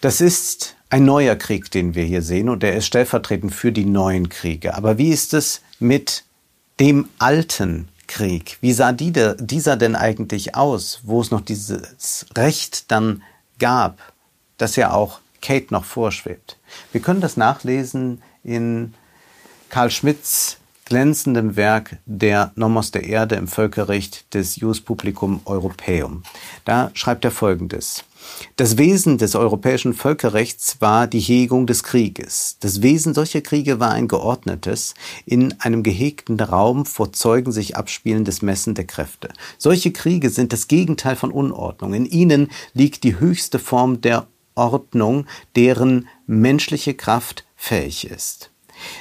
Das 0.01 0.23
ist 0.23 0.77
ein 0.89 1.05
neuer 1.05 1.37
Krieg, 1.37 1.71
den 1.71 1.95
wir 1.95 2.05
hier 2.05 2.23
sehen, 2.23 2.49
und 2.49 2.63
der 2.63 2.75
ist 2.75 2.87
stellvertretend 2.87 3.55
für 3.55 3.73
die 3.73 3.85
neuen 3.85 4.31
Kriege. 4.31 4.75
Aber 4.75 4.97
wie 4.97 5.11
ist 5.11 5.35
es 5.35 5.61
mit 5.79 6.25
dem 6.81 7.09
alten 7.19 7.89
Krieg? 8.07 8.57
Wie 8.63 8.73
sah 8.73 8.93
die, 8.93 9.13
dieser 9.39 9.77
denn 9.77 9.95
eigentlich 9.95 10.55
aus, 10.55 11.01
wo 11.03 11.21
es 11.21 11.31
noch 11.31 11.43
dieses 11.43 12.25
Recht 12.35 12.91
dann 12.91 13.23
gab, 13.59 13.99
das 14.57 14.77
ja 14.77 14.93
auch 14.93 15.21
Kate 15.41 15.73
noch 15.73 15.85
vorschwebt? 15.85 16.59
Wir 16.93 17.00
können 17.00 17.21
das 17.21 17.37
nachlesen 17.37 18.23
in 18.45 18.95
Karl 19.69 19.91
Schmidts 19.91 20.59
glänzendem 20.88 21.54
Werk 21.57 21.99
Der 22.07 22.50
Nomos 22.54 22.90
der 22.90 23.04
Erde 23.04 23.35
im 23.35 23.47
Völkerrecht 23.47 24.33
des 24.33 24.57
Jus 24.57 24.80
Publicum 24.80 25.42
Europaeum. 25.45 26.23
Da 26.64 26.90
schreibt 26.95 27.26
er 27.26 27.30
Folgendes. 27.30 28.04
Das 28.57 28.78
Wesen 28.78 29.18
des 29.18 29.35
europäischen 29.35 29.92
Völkerrechts 29.92 30.80
war 30.80 31.07
die 31.07 31.21
Hegung 31.21 31.66
des 31.66 31.83
Krieges. 31.83 32.57
Das 32.61 32.80
Wesen 32.80 33.12
solcher 33.12 33.42
Kriege 33.42 33.80
war 33.80 33.90
ein 33.90 34.09
geordnetes, 34.09 34.95
in 35.26 35.61
einem 35.61 35.83
gehegten 35.83 36.40
Raum 36.40 36.87
vor 36.87 37.12
Zeugen 37.12 37.52
sich 37.52 37.76
abspielendes 37.76 38.40
Messen 38.40 38.75
der 38.75 38.87
Kräfte. 38.87 39.28
Solche 39.59 39.92
Kriege 39.92 40.30
sind 40.30 40.54
das 40.54 40.68
Gegenteil 40.68 41.16
von 41.16 41.30
Unordnung. 41.30 41.92
In 41.92 42.07
ihnen 42.07 42.50
liegt 42.73 43.04
die 43.04 43.21
höchste 43.21 43.59
Form 43.59 44.00
der 44.00 44.26
Ordnung, 44.54 45.26
deren 45.54 46.09
menschliche 46.26 46.95
Kraft 46.95 47.45
fähig 47.57 48.11
ist. 48.11 48.50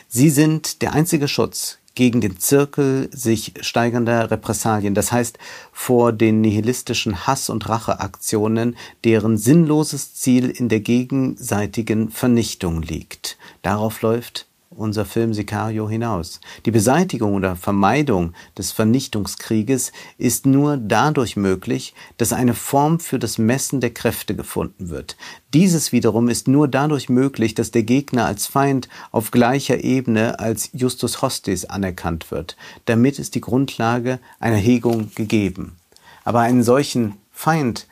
Sie 0.08 0.30
sind 0.30 0.82
der 0.82 0.94
einzige 0.94 1.28
Schutz 1.28 1.80
gegen 1.98 2.22
den 2.22 2.38
Zirkel 2.40 3.10
sich 3.12 3.54
steigernder 3.62 4.30
Repressalien, 4.30 4.94
das 4.94 5.12
heißt 5.12 5.40
vor 5.72 6.12
den 6.14 6.42
nihilistischen 6.42 7.26
Hass- 7.26 7.50
und 7.50 7.68
Racheaktionen, 7.68 8.78
deren 9.04 9.38
sinnloses 9.38 10.14
Ziel 10.14 10.50
in 10.50 10.70
der 10.70 10.80
gegenseitigen 10.80 12.10
Vernichtung 12.10 12.84
liegt. 12.84 13.38
Darauf 13.64 14.04
läuft 14.04 14.47
unser 14.70 15.06
Film 15.06 15.34
Sicario 15.34 15.90
hinaus. 15.90 16.40
Die 16.66 16.72
Beseitigung 16.72 17.34
oder 17.34 17.56
Vermeidung 17.56 18.34
des 18.58 18.72
Vernichtungskrieges 18.72 19.92
ist 20.18 20.46
nur 20.46 20.78
dadurch 20.78 21.36
möglich, 21.36 21.94
dass 22.18 22.34
eine 22.34 22.54
Form 22.54 23.00
für 23.00 23.20
das 23.20 23.38
Messen 23.38 23.82
der 23.82 23.94
Kräfte 23.94 24.36
gefunden 24.36 24.90
wird. 24.90 25.18
Dieses 25.54 25.92
wiederum 25.92 26.30
ist 26.30 26.48
nur 26.48 26.68
dadurch 26.68 27.10
möglich, 27.10 27.56
dass 27.56 27.72
der 27.72 27.84
Gegner 27.84 28.26
als 28.26 28.48
Feind 28.48 28.90
auf 29.12 29.32
gleicher 29.32 29.84
Ebene 29.84 30.40
als 30.40 30.70
Justus 30.74 31.22
Hostis 31.22 31.66
anerkannt 31.66 32.32
wird. 32.32 32.58
Damit 32.86 33.20
ist 33.20 33.36
die 33.36 33.42
Grundlage 33.42 34.20
einer 34.40 34.58
Hegung 34.58 35.12
gegeben. 35.16 35.78
Aber 36.24 36.42
einen 36.42 36.64
solchen 36.64 37.16
Feind 37.32 37.88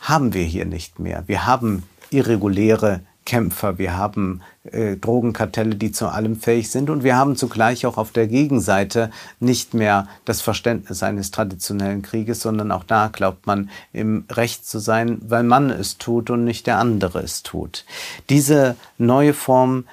haben 0.00 0.34
wir 0.34 0.44
hier 0.44 0.66
nicht 0.66 0.98
mehr. 0.98 1.24
Wir 1.26 1.46
haben 1.46 1.84
irreguläre 2.10 3.00
Kämpfer, 3.24 3.78
wir 3.78 3.96
haben 3.96 4.42
äh, 4.64 4.96
Drogenkartelle, 4.96 5.76
die 5.76 5.92
zu 5.92 6.08
allem 6.08 6.36
fähig 6.36 6.70
sind 6.70 6.90
und 6.90 7.04
wir 7.04 7.16
haben 7.16 7.36
zugleich 7.36 7.86
auch 7.86 7.96
auf 7.96 8.10
der 8.10 8.26
Gegenseite 8.26 9.10
nicht 9.38 9.74
mehr 9.74 10.08
das 10.24 10.40
Verständnis 10.40 11.02
eines 11.02 11.30
traditionellen 11.30 12.02
Krieges, 12.02 12.40
sondern 12.40 12.72
auch 12.72 12.84
da 12.84 13.08
glaubt 13.08 13.46
man 13.46 13.70
im 13.92 14.24
Recht 14.30 14.66
zu 14.66 14.78
sein, 14.78 15.18
weil 15.22 15.44
man 15.44 15.70
es 15.70 15.98
tut 15.98 16.30
und 16.30 16.44
nicht 16.44 16.66
der 16.66 16.78
andere 16.78 17.20
es 17.20 17.42
tut. 17.42 17.84
Diese 18.28 18.76
neue 18.98 19.34
Form 19.34 19.84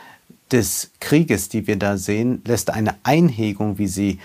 des 0.52 0.92
Krieges, 1.00 1.50
die 1.50 1.68
wir 1.68 1.78
da 1.78 1.98
sehen, 1.98 2.42
lässt 2.46 2.72
eine 2.72 2.96
Einhegung, 3.04 3.78
wie 3.78 3.88
sie 3.88 4.20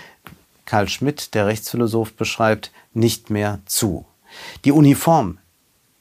Karl 0.65 0.89
Schmidt, 0.89 1.35
der 1.35 1.47
Rechtsphilosoph, 1.47 2.15
beschreibt, 2.15 2.73
nicht 2.95 3.29
mehr 3.29 3.61
zu. 3.67 4.07
Die 4.65 4.73
Uniform, 4.73 5.39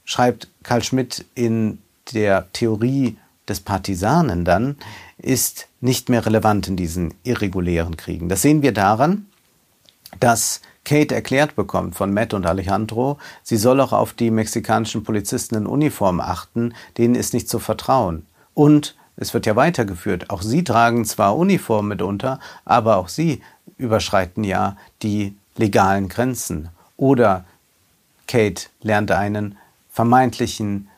schreibt 0.04 0.48
Karl 0.62 0.82
Schmidt 0.82 1.24
in 1.34 1.78
der 2.12 2.52
Theorie 2.52 3.16
des 3.48 3.60
Partisanen 3.60 4.44
dann, 4.44 4.76
ist 5.18 5.68
nicht 5.80 6.08
mehr 6.08 6.24
relevant 6.24 6.68
in 6.68 6.76
diesen 6.76 7.14
irregulären 7.24 7.96
Kriegen. 7.96 8.28
Das 8.28 8.42
sehen 8.42 8.62
wir 8.62 8.72
daran, 8.72 9.26
dass 10.20 10.60
Kate 10.84 11.14
erklärt 11.14 11.56
bekommt 11.56 11.94
von 11.94 12.12
Matt 12.12 12.34
und 12.34 12.46
Alejandro, 12.46 13.18
sie 13.42 13.56
soll 13.56 13.80
auch 13.80 13.92
auf 13.92 14.12
die 14.12 14.30
mexikanischen 14.30 15.02
Polizisten 15.02 15.54
in 15.54 15.66
Uniform 15.66 16.20
achten, 16.20 16.74
denen 16.98 17.14
ist 17.14 17.32
nicht 17.32 17.48
zu 17.48 17.58
vertrauen. 17.58 18.26
Und 18.52 18.94
es 19.16 19.32
wird 19.32 19.46
ja 19.46 19.56
weitergeführt. 19.56 20.30
Auch 20.30 20.42
sie 20.42 20.64
tragen 20.64 21.04
zwar 21.04 21.36
Uniform 21.36 21.88
mitunter, 21.88 22.40
aber 22.64 22.96
auch 22.96 23.08
sie 23.08 23.42
überschreiten 23.78 24.44
ja 24.44 24.76
die 25.02 25.36
legalen 25.56 26.08
Grenzen. 26.08 26.68
Oder 26.96 27.44
Kate 28.26 28.66
lernt 28.82 29.10
einen 29.10 29.56
vermeintlichen 29.90 30.88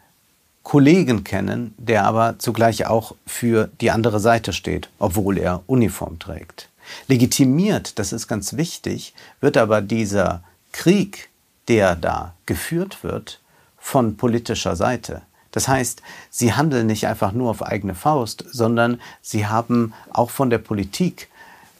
Kollegen 0.66 1.22
kennen, 1.22 1.76
der 1.78 2.06
aber 2.06 2.40
zugleich 2.40 2.86
auch 2.88 3.14
für 3.24 3.70
die 3.80 3.92
andere 3.92 4.18
Seite 4.18 4.52
steht, 4.52 4.88
obwohl 4.98 5.38
er 5.38 5.62
Uniform 5.68 6.18
trägt. 6.18 6.70
Legitimiert, 7.06 8.00
das 8.00 8.12
ist 8.12 8.26
ganz 8.26 8.56
wichtig, 8.56 9.14
wird 9.40 9.56
aber 9.56 9.80
dieser 9.80 10.42
Krieg, 10.72 11.28
der 11.68 11.94
da 11.94 12.34
geführt 12.46 13.04
wird, 13.04 13.40
von 13.78 14.16
politischer 14.16 14.74
Seite. 14.74 15.22
Das 15.52 15.68
heißt, 15.68 16.02
sie 16.30 16.52
handeln 16.52 16.88
nicht 16.88 17.06
einfach 17.06 17.30
nur 17.30 17.50
auf 17.50 17.62
eigene 17.62 17.94
Faust, 17.94 18.44
sondern 18.50 19.00
sie 19.22 19.46
haben 19.46 19.94
auch 20.10 20.30
von 20.30 20.50
der 20.50 20.58
Politik 20.58 21.28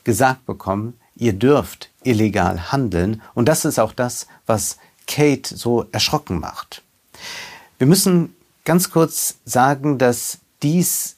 gesagt 0.04 0.46
bekommen, 0.46 0.94
ihr 1.16 1.32
dürft 1.32 1.90
illegal 2.04 2.70
handeln. 2.70 3.20
Und 3.34 3.48
das 3.48 3.64
ist 3.64 3.80
auch 3.80 3.92
das, 3.92 4.28
was 4.46 4.78
Kate 5.08 5.56
so 5.56 5.86
erschrocken 5.90 6.38
macht. 6.38 6.82
Wir 7.78 7.88
müssen 7.88 8.35
ganz 8.66 8.90
kurz 8.90 9.38
sagen, 9.46 9.96
dass 9.96 10.40
dies, 10.62 11.16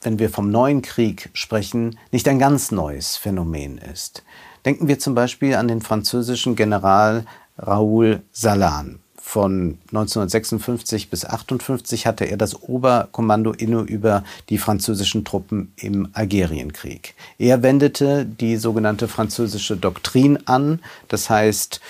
wenn 0.00 0.18
wir 0.18 0.30
vom 0.30 0.50
neuen 0.50 0.80
Krieg 0.80 1.28
sprechen, 1.34 1.98
nicht 2.12 2.26
ein 2.28 2.38
ganz 2.38 2.70
neues 2.70 3.16
Phänomen 3.16 3.76
ist. 3.76 4.22
Denken 4.64 4.88
wir 4.88 4.98
zum 4.98 5.14
Beispiel 5.14 5.54
an 5.54 5.68
den 5.68 5.82
französischen 5.82 6.56
General 6.56 7.26
Raoul 7.58 8.22
Salan. 8.32 9.00
Von 9.30 9.76
1956 9.88 11.10
bis 11.10 11.26
1958 11.26 12.06
hatte 12.06 12.24
er 12.24 12.38
das 12.38 12.62
Oberkommando 12.62 13.52
inne 13.52 13.80
über 13.80 14.24
die 14.48 14.56
französischen 14.56 15.26
Truppen 15.26 15.70
im 15.76 16.08
Algerienkrieg. 16.14 17.14
Er 17.38 17.62
wendete 17.62 18.24
die 18.24 18.56
sogenannte 18.56 19.06
französische 19.06 19.76
Doktrin 19.76 20.38
an, 20.46 20.80
das 21.08 21.28
heißt, 21.28 21.82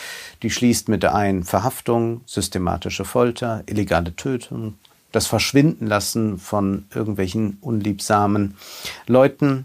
die 0.43 0.51
schließt 0.51 0.89
mit 0.89 1.05
ein 1.05 1.45
Verhaftung, 1.45 2.23
systematische 2.27 3.05
Folter, 3.05 3.63
illegale 3.67 4.17
Tötung, 4.17 4.75
das 5.13 5.29
Verschwinden 5.29 5.87
lassen 5.87 6.41
von 6.41 6.87
irgendwelchen 6.93 7.59
unliebsamen 7.61 8.57
Leuten. 9.07 9.65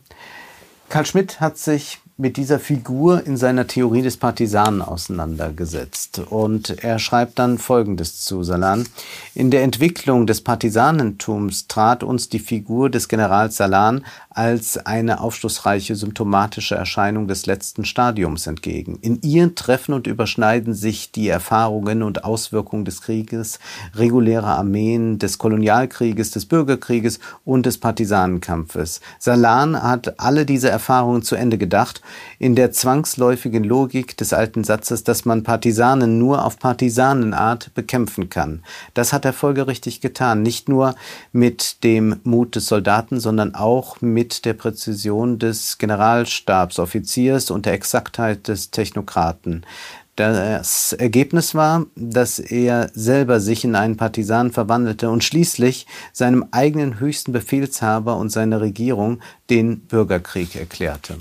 Karl 0.90 1.08
Schmidt 1.08 1.40
hat 1.40 1.58
sich 1.58 2.03
mit 2.16 2.38
dieser 2.38 2.60
Figur 2.60 3.26
in 3.26 3.38
seiner 3.38 3.66
Theorie 3.66 4.04
des 4.04 4.18
Partisanen 4.18 4.84
auseinandergesetzt. 4.84 6.20
Und 6.30 6.84
er 6.84 7.00
schreibt 7.00 7.40
dann 7.40 7.58
Folgendes 7.58 8.22
zu 8.22 8.44
Salan. 8.44 8.86
In 9.34 9.50
der 9.50 9.64
Entwicklung 9.64 10.28
des 10.28 10.42
Partisanentums 10.42 11.68
trat 11.68 12.04
uns 12.04 12.30
die 12.30 12.38
Figur 12.38 12.92
des 12.92 13.08
Generals 13.08 13.58
Salan 13.58 14.06
als 14.30 14.78
eine 14.78 15.22
aufschlussreiche 15.22 15.96
symptomatische 15.96 16.76
Erscheinung 16.76 17.28
des 17.28 17.48
letzten 17.48 17.84
Stadiums 17.84 18.46
entgegen. 18.46 19.00
In 19.02 19.20
ihr 19.24 19.56
treffen 19.56 19.94
und 19.94 20.06
überschneiden 20.06 20.76
sich 20.76 21.12
die 21.12 21.30
Erfahrungen 21.30 22.04
und 22.04 22.24
Auswirkungen 22.24 22.86
des 22.86 23.02
Krieges, 23.02 23.58
regulärer 23.96 24.58
Armeen, 24.58 25.18
des 25.18 25.40
Kolonialkrieges, 25.40 26.30
des 26.30 26.46
Bürgerkrieges 26.46 27.20
und 27.44 27.66
des 27.66 27.80
Partisanenkampfes. 27.80 29.02
Salan 29.18 29.82
hat 29.82 30.20
alle 30.20 30.46
diese 30.46 30.70
Erfahrungen 30.70 31.24
zu 31.24 31.36
Ende 31.36 31.58
gedacht 31.58 32.03
in 32.40 32.56
der 32.56 32.72
zwangsläufigen 32.72 33.64
Logik 33.64 34.18
des 34.18 34.34
alten 34.34 34.64
Satzes, 34.64 35.04
dass 35.04 35.26
man 35.26 35.44
Partisanen 35.44 36.18
nur 36.18 36.46
auf 36.46 36.60
Partisanenart 36.60 37.74
bekämpfen 37.74 38.30
kann. 38.30 38.64
Das 38.94 39.14
hat 39.14 39.26
er 39.26 39.34
folgerichtig 39.34 40.02
getan, 40.02 40.42
nicht 40.42 40.70
nur 40.70 40.96
mit 41.32 41.84
dem 41.84 42.20
Mut 42.24 42.56
des 42.56 42.68
Soldaten, 42.68 43.20
sondern 43.20 43.56
auch 43.56 44.02
mit 44.02 44.46
der 44.46 44.54
Präzision 44.54 45.40
des 45.40 45.78
Generalstabsoffiziers 45.78 47.52
und 47.52 47.66
der 47.66 47.74
Exaktheit 47.74 48.48
des 48.48 48.72
Technokraten. 48.72 49.66
Das 50.16 50.94
Ergebnis 50.94 51.56
war, 51.56 51.88
dass 51.96 52.38
er 52.38 52.92
selber 52.94 53.40
sich 53.40 53.64
in 53.64 53.76
einen 53.76 53.98
Partisan 53.98 54.52
verwandelte 54.52 55.10
und 55.10 55.24
schließlich 55.24 55.88
seinem 56.12 56.46
eigenen 56.52 57.00
höchsten 57.00 57.32
Befehlshaber 57.32 58.18
und 58.18 58.30
seiner 58.30 58.62
Regierung 58.62 59.22
den 59.50 59.80
Bürgerkrieg 59.80 60.56
erklärte. 60.56 61.18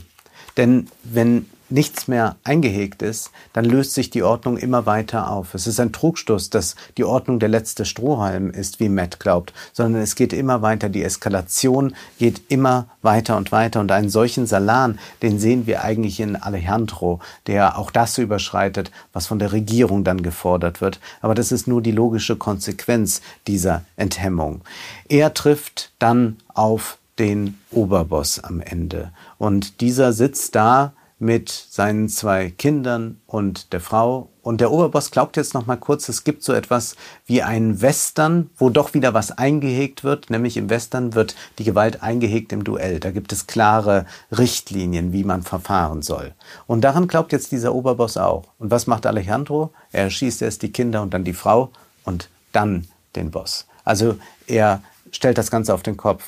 Denn 0.56 0.88
wenn 1.04 1.46
nichts 1.72 2.06
mehr 2.06 2.36
eingehegt 2.44 3.02
ist, 3.02 3.30
dann 3.52 3.64
löst 3.64 3.94
sich 3.94 4.10
die 4.10 4.22
Ordnung 4.22 4.56
immer 4.56 4.86
weiter 4.86 5.30
auf. 5.30 5.54
Es 5.54 5.66
ist 5.66 5.80
ein 5.80 5.92
Trugstoß, 5.92 6.50
dass 6.50 6.76
die 6.96 7.04
Ordnung 7.04 7.38
der 7.38 7.48
letzte 7.48 7.84
Strohhalm 7.84 8.50
ist, 8.50 8.78
wie 8.78 8.88
Matt 8.88 9.18
glaubt, 9.18 9.52
sondern 9.72 10.02
es 10.02 10.14
geht 10.14 10.32
immer 10.32 10.62
weiter. 10.62 10.88
Die 10.88 11.02
Eskalation 11.02 11.94
geht 12.18 12.42
immer 12.48 12.86
weiter 13.00 13.36
und 13.36 13.50
weiter. 13.52 13.80
Und 13.80 13.90
einen 13.90 14.10
solchen 14.10 14.46
Salan, 14.46 14.98
den 15.22 15.38
sehen 15.38 15.66
wir 15.66 15.82
eigentlich 15.82 16.20
in 16.20 16.36
Alejandro, 16.36 17.20
der 17.46 17.78
auch 17.78 17.90
das 17.90 18.18
überschreitet, 18.18 18.90
was 19.12 19.26
von 19.26 19.38
der 19.38 19.52
Regierung 19.52 20.04
dann 20.04 20.22
gefordert 20.22 20.80
wird. 20.80 21.00
Aber 21.20 21.34
das 21.34 21.52
ist 21.52 21.66
nur 21.66 21.82
die 21.82 21.92
logische 21.92 22.36
Konsequenz 22.36 23.22
dieser 23.46 23.84
Enthemmung. 23.96 24.60
Er 25.08 25.34
trifft 25.34 25.90
dann 25.98 26.36
auf 26.54 26.98
den 27.22 27.56
Oberboss 27.70 28.40
am 28.40 28.60
Ende. 28.60 29.12
Und 29.38 29.80
dieser 29.80 30.12
sitzt 30.12 30.56
da 30.56 30.92
mit 31.20 31.50
seinen 31.50 32.08
zwei 32.08 32.50
Kindern 32.50 33.20
und 33.28 33.72
der 33.72 33.78
Frau. 33.78 34.28
Und 34.42 34.60
der 34.60 34.72
Oberboss 34.72 35.12
glaubt 35.12 35.36
jetzt 35.36 35.54
noch 35.54 35.66
mal 35.66 35.76
kurz, 35.76 36.08
es 36.08 36.24
gibt 36.24 36.42
so 36.42 36.52
etwas 36.52 36.96
wie 37.24 37.44
einen 37.44 37.80
Western, 37.80 38.50
wo 38.56 38.70
doch 38.70 38.92
wieder 38.92 39.14
was 39.14 39.30
eingehegt 39.30 40.02
wird. 40.02 40.30
Nämlich 40.30 40.56
im 40.56 40.68
Western 40.68 41.14
wird 41.14 41.36
die 41.60 41.64
Gewalt 41.64 42.02
eingehegt 42.02 42.52
im 42.52 42.64
Duell. 42.64 42.98
Da 42.98 43.12
gibt 43.12 43.32
es 43.32 43.46
klare 43.46 44.04
Richtlinien, 44.36 45.12
wie 45.12 45.22
man 45.22 45.42
verfahren 45.42 46.02
soll. 46.02 46.32
Und 46.66 46.80
daran 46.80 47.06
glaubt 47.06 47.30
jetzt 47.30 47.52
dieser 47.52 47.72
Oberboss 47.72 48.16
auch. 48.16 48.46
Und 48.58 48.72
was 48.72 48.88
macht 48.88 49.06
Alejandro? 49.06 49.70
Er 49.92 50.02
erschießt 50.02 50.42
erst 50.42 50.62
die 50.62 50.72
Kinder 50.72 51.02
und 51.02 51.14
dann 51.14 51.22
die 51.22 51.34
Frau 51.34 51.70
und 52.02 52.30
dann 52.50 52.88
den 53.14 53.30
Boss. 53.30 53.68
Also 53.84 54.16
er 54.48 54.82
stellt 55.12 55.38
das 55.38 55.52
Ganze 55.52 55.72
auf 55.72 55.84
den 55.84 55.96
Kopf 55.96 56.24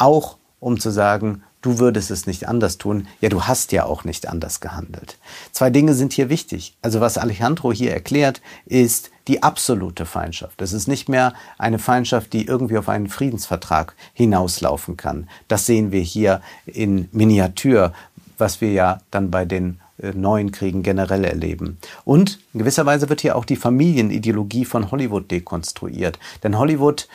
auch 0.00 0.36
um 0.60 0.78
zu 0.78 0.90
sagen, 0.90 1.42
du 1.62 1.78
würdest 1.78 2.10
es 2.10 2.26
nicht 2.26 2.48
anders 2.48 2.78
tun. 2.78 3.06
Ja, 3.20 3.28
du 3.28 3.44
hast 3.44 3.72
ja 3.72 3.84
auch 3.84 4.04
nicht 4.04 4.28
anders 4.28 4.60
gehandelt. 4.60 5.18
Zwei 5.52 5.70
Dinge 5.70 5.94
sind 5.94 6.12
hier 6.12 6.28
wichtig. 6.28 6.76
Also 6.82 7.00
was 7.00 7.18
Alejandro 7.18 7.72
hier 7.72 7.92
erklärt, 7.92 8.40
ist 8.66 9.10
die 9.26 9.42
absolute 9.42 10.06
Feindschaft. 10.06 10.62
Es 10.62 10.72
ist 10.72 10.86
nicht 10.86 11.08
mehr 11.08 11.34
eine 11.58 11.78
Feindschaft, 11.78 12.32
die 12.32 12.46
irgendwie 12.46 12.78
auf 12.78 12.88
einen 12.88 13.08
Friedensvertrag 13.08 13.94
hinauslaufen 14.12 14.96
kann. 14.96 15.28
Das 15.48 15.66
sehen 15.66 15.92
wir 15.92 16.02
hier 16.02 16.40
in 16.66 17.08
Miniatur, 17.12 17.92
was 18.38 18.60
wir 18.60 18.72
ja 18.72 19.00
dann 19.10 19.30
bei 19.30 19.44
den 19.44 19.80
äh, 20.02 20.12
neuen 20.12 20.52
Kriegen 20.52 20.82
generell 20.82 21.24
erleben. 21.24 21.78
Und 22.04 22.38
in 22.52 22.60
gewisser 22.60 22.86
Weise 22.86 23.08
wird 23.08 23.20
hier 23.20 23.36
auch 23.36 23.44
die 23.44 23.56
Familienideologie 23.56 24.64
von 24.64 24.90
Hollywood 24.90 25.30
dekonstruiert. 25.30 26.18
Denn 26.42 26.58
Hollywood 26.58 27.08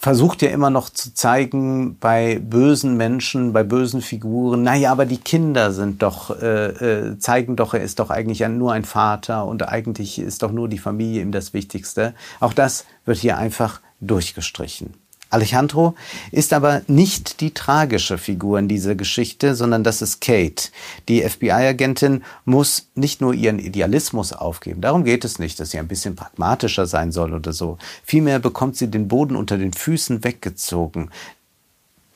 versucht 0.00 0.42
ja 0.42 0.50
immer 0.50 0.70
noch 0.70 0.90
zu 0.90 1.12
zeigen 1.12 1.98
bei 1.98 2.38
bösen 2.38 2.96
Menschen, 2.96 3.52
bei 3.52 3.64
bösen 3.64 4.00
Figuren, 4.00 4.62
naja, 4.62 4.92
aber 4.92 5.06
die 5.06 5.18
Kinder 5.18 5.72
sind 5.72 6.02
doch, 6.02 6.30
äh, 6.40 6.68
äh, 6.68 7.18
zeigen 7.18 7.56
doch, 7.56 7.74
er 7.74 7.82
ist 7.82 7.98
doch 7.98 8.10
eigentlich 8.10 8.46
nur 8.48 8.72
ein 8.72 8.84
Vater 8.84 9.44
und 9.46 9.68
eigentlich 9.68 10.18
ist 10.18 10.42
doch 10.42 10.52
nur 10.52 10.68
die 10.68 10.78
Familie 10.78 11.22
ihm 11.22 11.32
das 11.32 11.52
Wichtigste. 11.52 12.14
Auch 12.40 12.52
das 12.52 12.84
wird 13.04 13.18
hier 13.18 13.38
einfach 13.38 13.80
durchgestrichen. 14.00 14.94
Alejandro 15.30 15.94
ist 16.32 16.52
aber 16.54 16.82
nicht 16.86 17.40
die 17.40 17.52
tragische 17.52 18.16
Figur 18.16 18.58
in 18.58 18.68
dieser 18.68 18.94
Geschichte, 18.94 19.54
sondern 19.54 19.84
das 19.84 20.00
ist 20.00 20.20
Kate. 20.20 20.70
Die 21.08 21.22
FBI-Agentin 21.22 22.24
muss 22.46 22.88
nicht 22.94 23.20
nur 23.20 23.34
ihren 23.34 23.58
Idealismus 23.58 24.32
aufgeben. 24.32 24.80
Darum 24.80 25.04
geht 25.04 25.24
es 25.24 25.38
nicht, 25.38 25.60
dass 25.60 25.70
sie 25.70 25.78
ein 25.78 25.88
bisschen 25.88 26.16
pragmatischer 26.16 26.86
sein 26.86 27.12
soll 27.12 27.34
oder 27.34 27.52
so. 27.52 27.76
Vielmehr 28.04 28.38
bekommt 28.38 28.76
sie 28.76 28.90
den 28.90 29.08
Boden 29.08 29.36
unter 29.36 29.58
den 29.58 29.74
Füßen 29.74 30.24
weggezogen. 30.24 31.10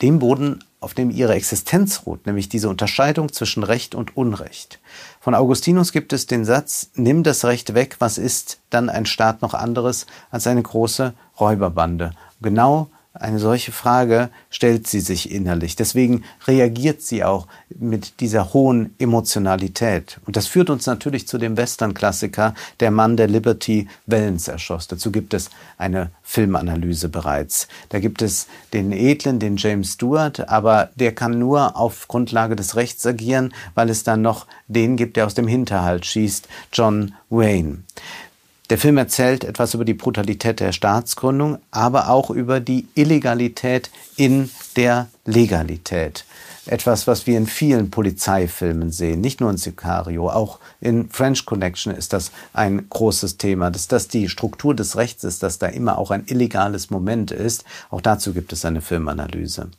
Dem 0.01 0.17
Boden, 0.17 0.63
auf 0.79 0.95
dem 0.95 1.11
ihre 1.11 1.35
Existenz 1.35 2.01
ruht, 2.07 2.25
nämlich 2.25 2.49
diese 2.49 2.67
Unterscheidung 2.67 3.31
zwischen 3.31 3.63
Recht 3.63 3.93
und 3.93 4.17
Unrecht. 4.17 4.79
Von 5.21 5.35
Augustinus 5.35 5.91
gibt 5.91 6.13
es 6.13 6.25
den 6.25 6.45
Satz, 6.45 6.89
nimm 6.95 7.21
das 7.21 7.45
Recht 7.45 7.75
weg, 7.75 7.97
was 7.99 8.17
ist 8.17 8.59
dann 8.71 8.89
ein 8.89 9.05
Staat 9.05 9.43
noch 9.43 9.53
anderes 9.53 10.07
als 10.31 10.47
eine 10.47 10.63
große 10.63 11.13
Räuberbande? 11.39 12.11
Genau 12.41 12.89
Eine 13.15 13.37
solche 13.37 13.71
Frage 13.71 14.29
stellt 14.49 14.87
sie 14.87 14.99
sich 14.99 15.31
innerlich. 15.31 15.75
Deswegen 15.75 16.23
reagiert 16.47 17.03
sie 17.03 17.23
auch 17.23 17.45
mit 17.69 18.19
dieser 18.21 18.53
hohen 18.53 18.95
Emotionalität. 18.97 20.19
Und 20.25 20.35
das 20.35 20.47
führt 20.47 20.71
uns 20.71 20.87
natürlich 20.87 21.27
zu 21.27 21.37
dem 21.37 21.55
Western-Klassiker 21.55 22.55
Der 22.79 22.89
Mann, 22.89 23.15
der 23.15 23.27
Liberty 23.27 23.87
Valance 24.07 24.51
erschoss. 24.51 24.87
Dazu 24.87 25.11
gibt 25.11 25.35
es 25.35 25.51
eine 25.77 26.09
Filmanalyse 26.23 27.07
bereits. 27.07 27.67
Da 27.89 27.99
gibt 27.99 28.23
es 28.23 28.47
den 28.73 28.91
Edlen, 28.91 29.37
den 29.37 29.57
James 29.57 29.93
Stewart, 29.93 30.49
aber 30.49 30.89
der 30.95 31.13
kann 31.13 31.37
nur 31.37 31.77
auf 31.77 32.07
Grundlage 32.07 32.55
des 32.55 32.75
Rechts 32.75 33.05
agieren, 33.05 33.53
weil 33.75 33.91
es 33.91 34.03
dann 34.03 34.23
noch 34.23 34.47
den 34.67 34.97
gibt, 34.97 35.17
der 35.17 35.27
aus 35.27 35.35
dem 35.35 35.47
Hinterhalt 35.47 36.07
schießt, 36.07 36.47
John 36.71 37.13
Wayne. 37.29 37.83
Der 38.69 38.77
Film 38.77 38.97
erzählt 38.97 39.43
etwas 39.43 39.73
über 39.73 39.83
die 39.83 39.93
Brutalität 39.93 40.61
der 40.61 40.71
Staatsgründung, 40.71 41.59
aber 41.71 42.09
auch 42.09 42.29
über 42.29 42.61
die 42.61 42.87
Illegalität 42.95 43.91
in 44.15 44.49
der 44.77 45.09
Legalität. 45.25 46.23
Etwas, 46.65 47.05
was 47.05 47.27
wir 47.27 47.37
in 47.37 47.45
vielen 47.45 47.91
Polizeifilmen 47.91 48.89
sehen, 48.89 49.19
nicht 49.19 49.41
nur 49.41 49.49
in 49.49 49.57
Sicario, 49.57 50.29
auch 50.29 50.59
in 50.79 51.09
French 51.09 51.45
Connection 51.45 51.93
ist 51.93 52.13
das 52.13 52.31
ein 52.53 52.87
großes 52.89 53.37
Thema, 53.37 53.69
dass 53.69 53.89
das 53.89 54.07
die 54.07 54.29
Struktur 54.29 54.73
des 54.73 54.95
Rechts 54.95 55.25
ist, 55.25 55.43
dass 55.43 55.59
da 55.59 55.67
immer 55.67 55.97
auch 55.97 56.11
ein 56.11 56.23
illegales 56.27 56.89
Moment 56.89 57.31
ist. 57.31 57.65
Auch 57.89 57.99
dazu 57.99 58.33
gibt 58.33 58.53
es 58.53 58.63
eine 58.63 58.81
Filmanalyse. 58.81 59.71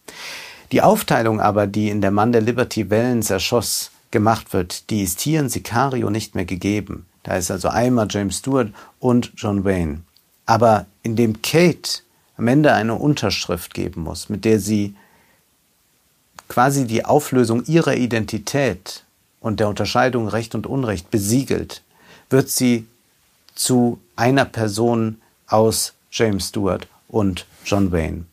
Die 0.72 0.82
Aufteilung 0.82 1.40
aber, 1.40 1.66
die 1.66 1.88
in 1.88 2.02
der 2.02 2.10
Mann 2.10 2.32
der 2.32 2.42
Liberty 2.42 2.90
Valens 2.90 3.30
erschoss, 3.30 3.90
gemacht 4.10 4.52
wird, 4.52 4.90
die 4.90 5.02
ist 5.02 5.22
hier 5.22 5.40
in 5.40 5.48
Sicario 5.48 6.10
nicht 6.10 6.34
mehr 6.34 6.44
gegeben. 6.44 7.06
Da 7.24 7.36
ist 7.36 7.50
also 7.50 7.68
einmal 7.68 8.06
James 8.08 8.38
Stewart 8.38 8.68
und 9.00 9.32
John 9.36 9.64
Wayne. 9.64 10.02
Aber 10.46 10.86
indem 11.02 11.42
Kate 11.42 12.02
am 12.36 12.46
Ende 12.48 12.72
eine 12.72 12.94
Unterschrift 12.94 13.74
geben 13.74 14.02
muss, 14.02 14.28
mit 14.28 14.44
der 14.44 14.60
sie 14.60 14.94
quasi 16.48 16.86
die 16.86 17.04
Auflösung 17.04 17.64
ihrer 17.64 17.96
Identität 17.96 19.04
und 19.40 19.58
der 19.58 19.68
Unterscheidung 19.68 20.28
Recht 20.28 20.54
und 20.54 20.66
Unrecht 20.66 21.10
besiegelt, 21.10 21.82
wird 22.30 22.50
sie 22.50 22.86
zu 23.54 23.98
einer 24.16 24.44
Person 24.44 25.20
aus 25.46 25.94
James 26.10 26.48
Stewart 26.48 26.88
und 27.08 27.46
John 27.64 27.90
Wayne. 27.92 28.26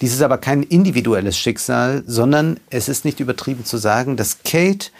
Dies 0.00 0.12
ist 0.12 0.22
aber 0.22 0.38
kein 0.38 0.62
individuelles 0.62 1.36
Schicksal, 1.36 2.02
sondern 2.06 2.60
es 2.70 2.88
ist 2.88 3.04
nicht 3.04 3.20
übertrieben 3.20 3.64
zu 3.64 3.78
sagen, 3.78 4.16
dass 4.16 4.42
Kate 4.42 4.90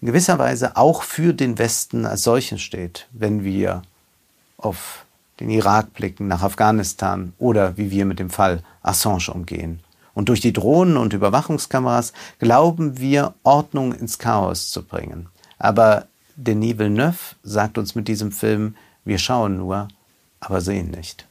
in 0.00 0.06
gewisser 0.06 0.38
Weise 0.38 0.76
auch 0.76 1.02
für 1.02 1.32
den 1.32 1.58
Westen 1.58 2.06
als 2.06 2.22
solchen 2.22 2.58
steht, 2.58 3.06
wenn 3.12 3.44
wir 3.44 3.82
auf 4.56 5.04
den 5.40 5.50
Irak 5.50 5.94
blicken, 5.94 6.28
nach 6.28 6.42
Afghanistan 6.42 7.32
oder 7.38 7.76
wie 7.76 7.90
wir 7.90 8.04
mit 8.04 8.18
dem 8.18 8.30
Fall 8.30 8.62
Assange 8.82 9.30
umgehen. 9.32 9.80
Und 10.14 10.28
durch 10.28 10.40
die 10.40 10.52
Drohnen 10.52 10.96
und 10.96 11.12
Überwachungskameras 11.12 12.12
glauben 12.38 12.98
wir, 12.98 13.34
Ordnung 13.42 13.94
ins 13.94 14.18
Chaos 14.18 14.70
zu 14.70 14.82
bringen. 14.82 15.28
Aber 15.58 16.06
Denis 16.36 16.78
Villeneuve 16.78 17.36
sagt 17.42 17.78
uns 17.78 17.94
mit 17.94 18.08
diesem 18.08 18.32
Film, 18.32 18.76
wir 19.04 19.18
schauen 19.18 19.56
nur, 19.56 19.88
aber 20.40 20.60
sehen 20.60 20.90
nicht. 20.90 21.26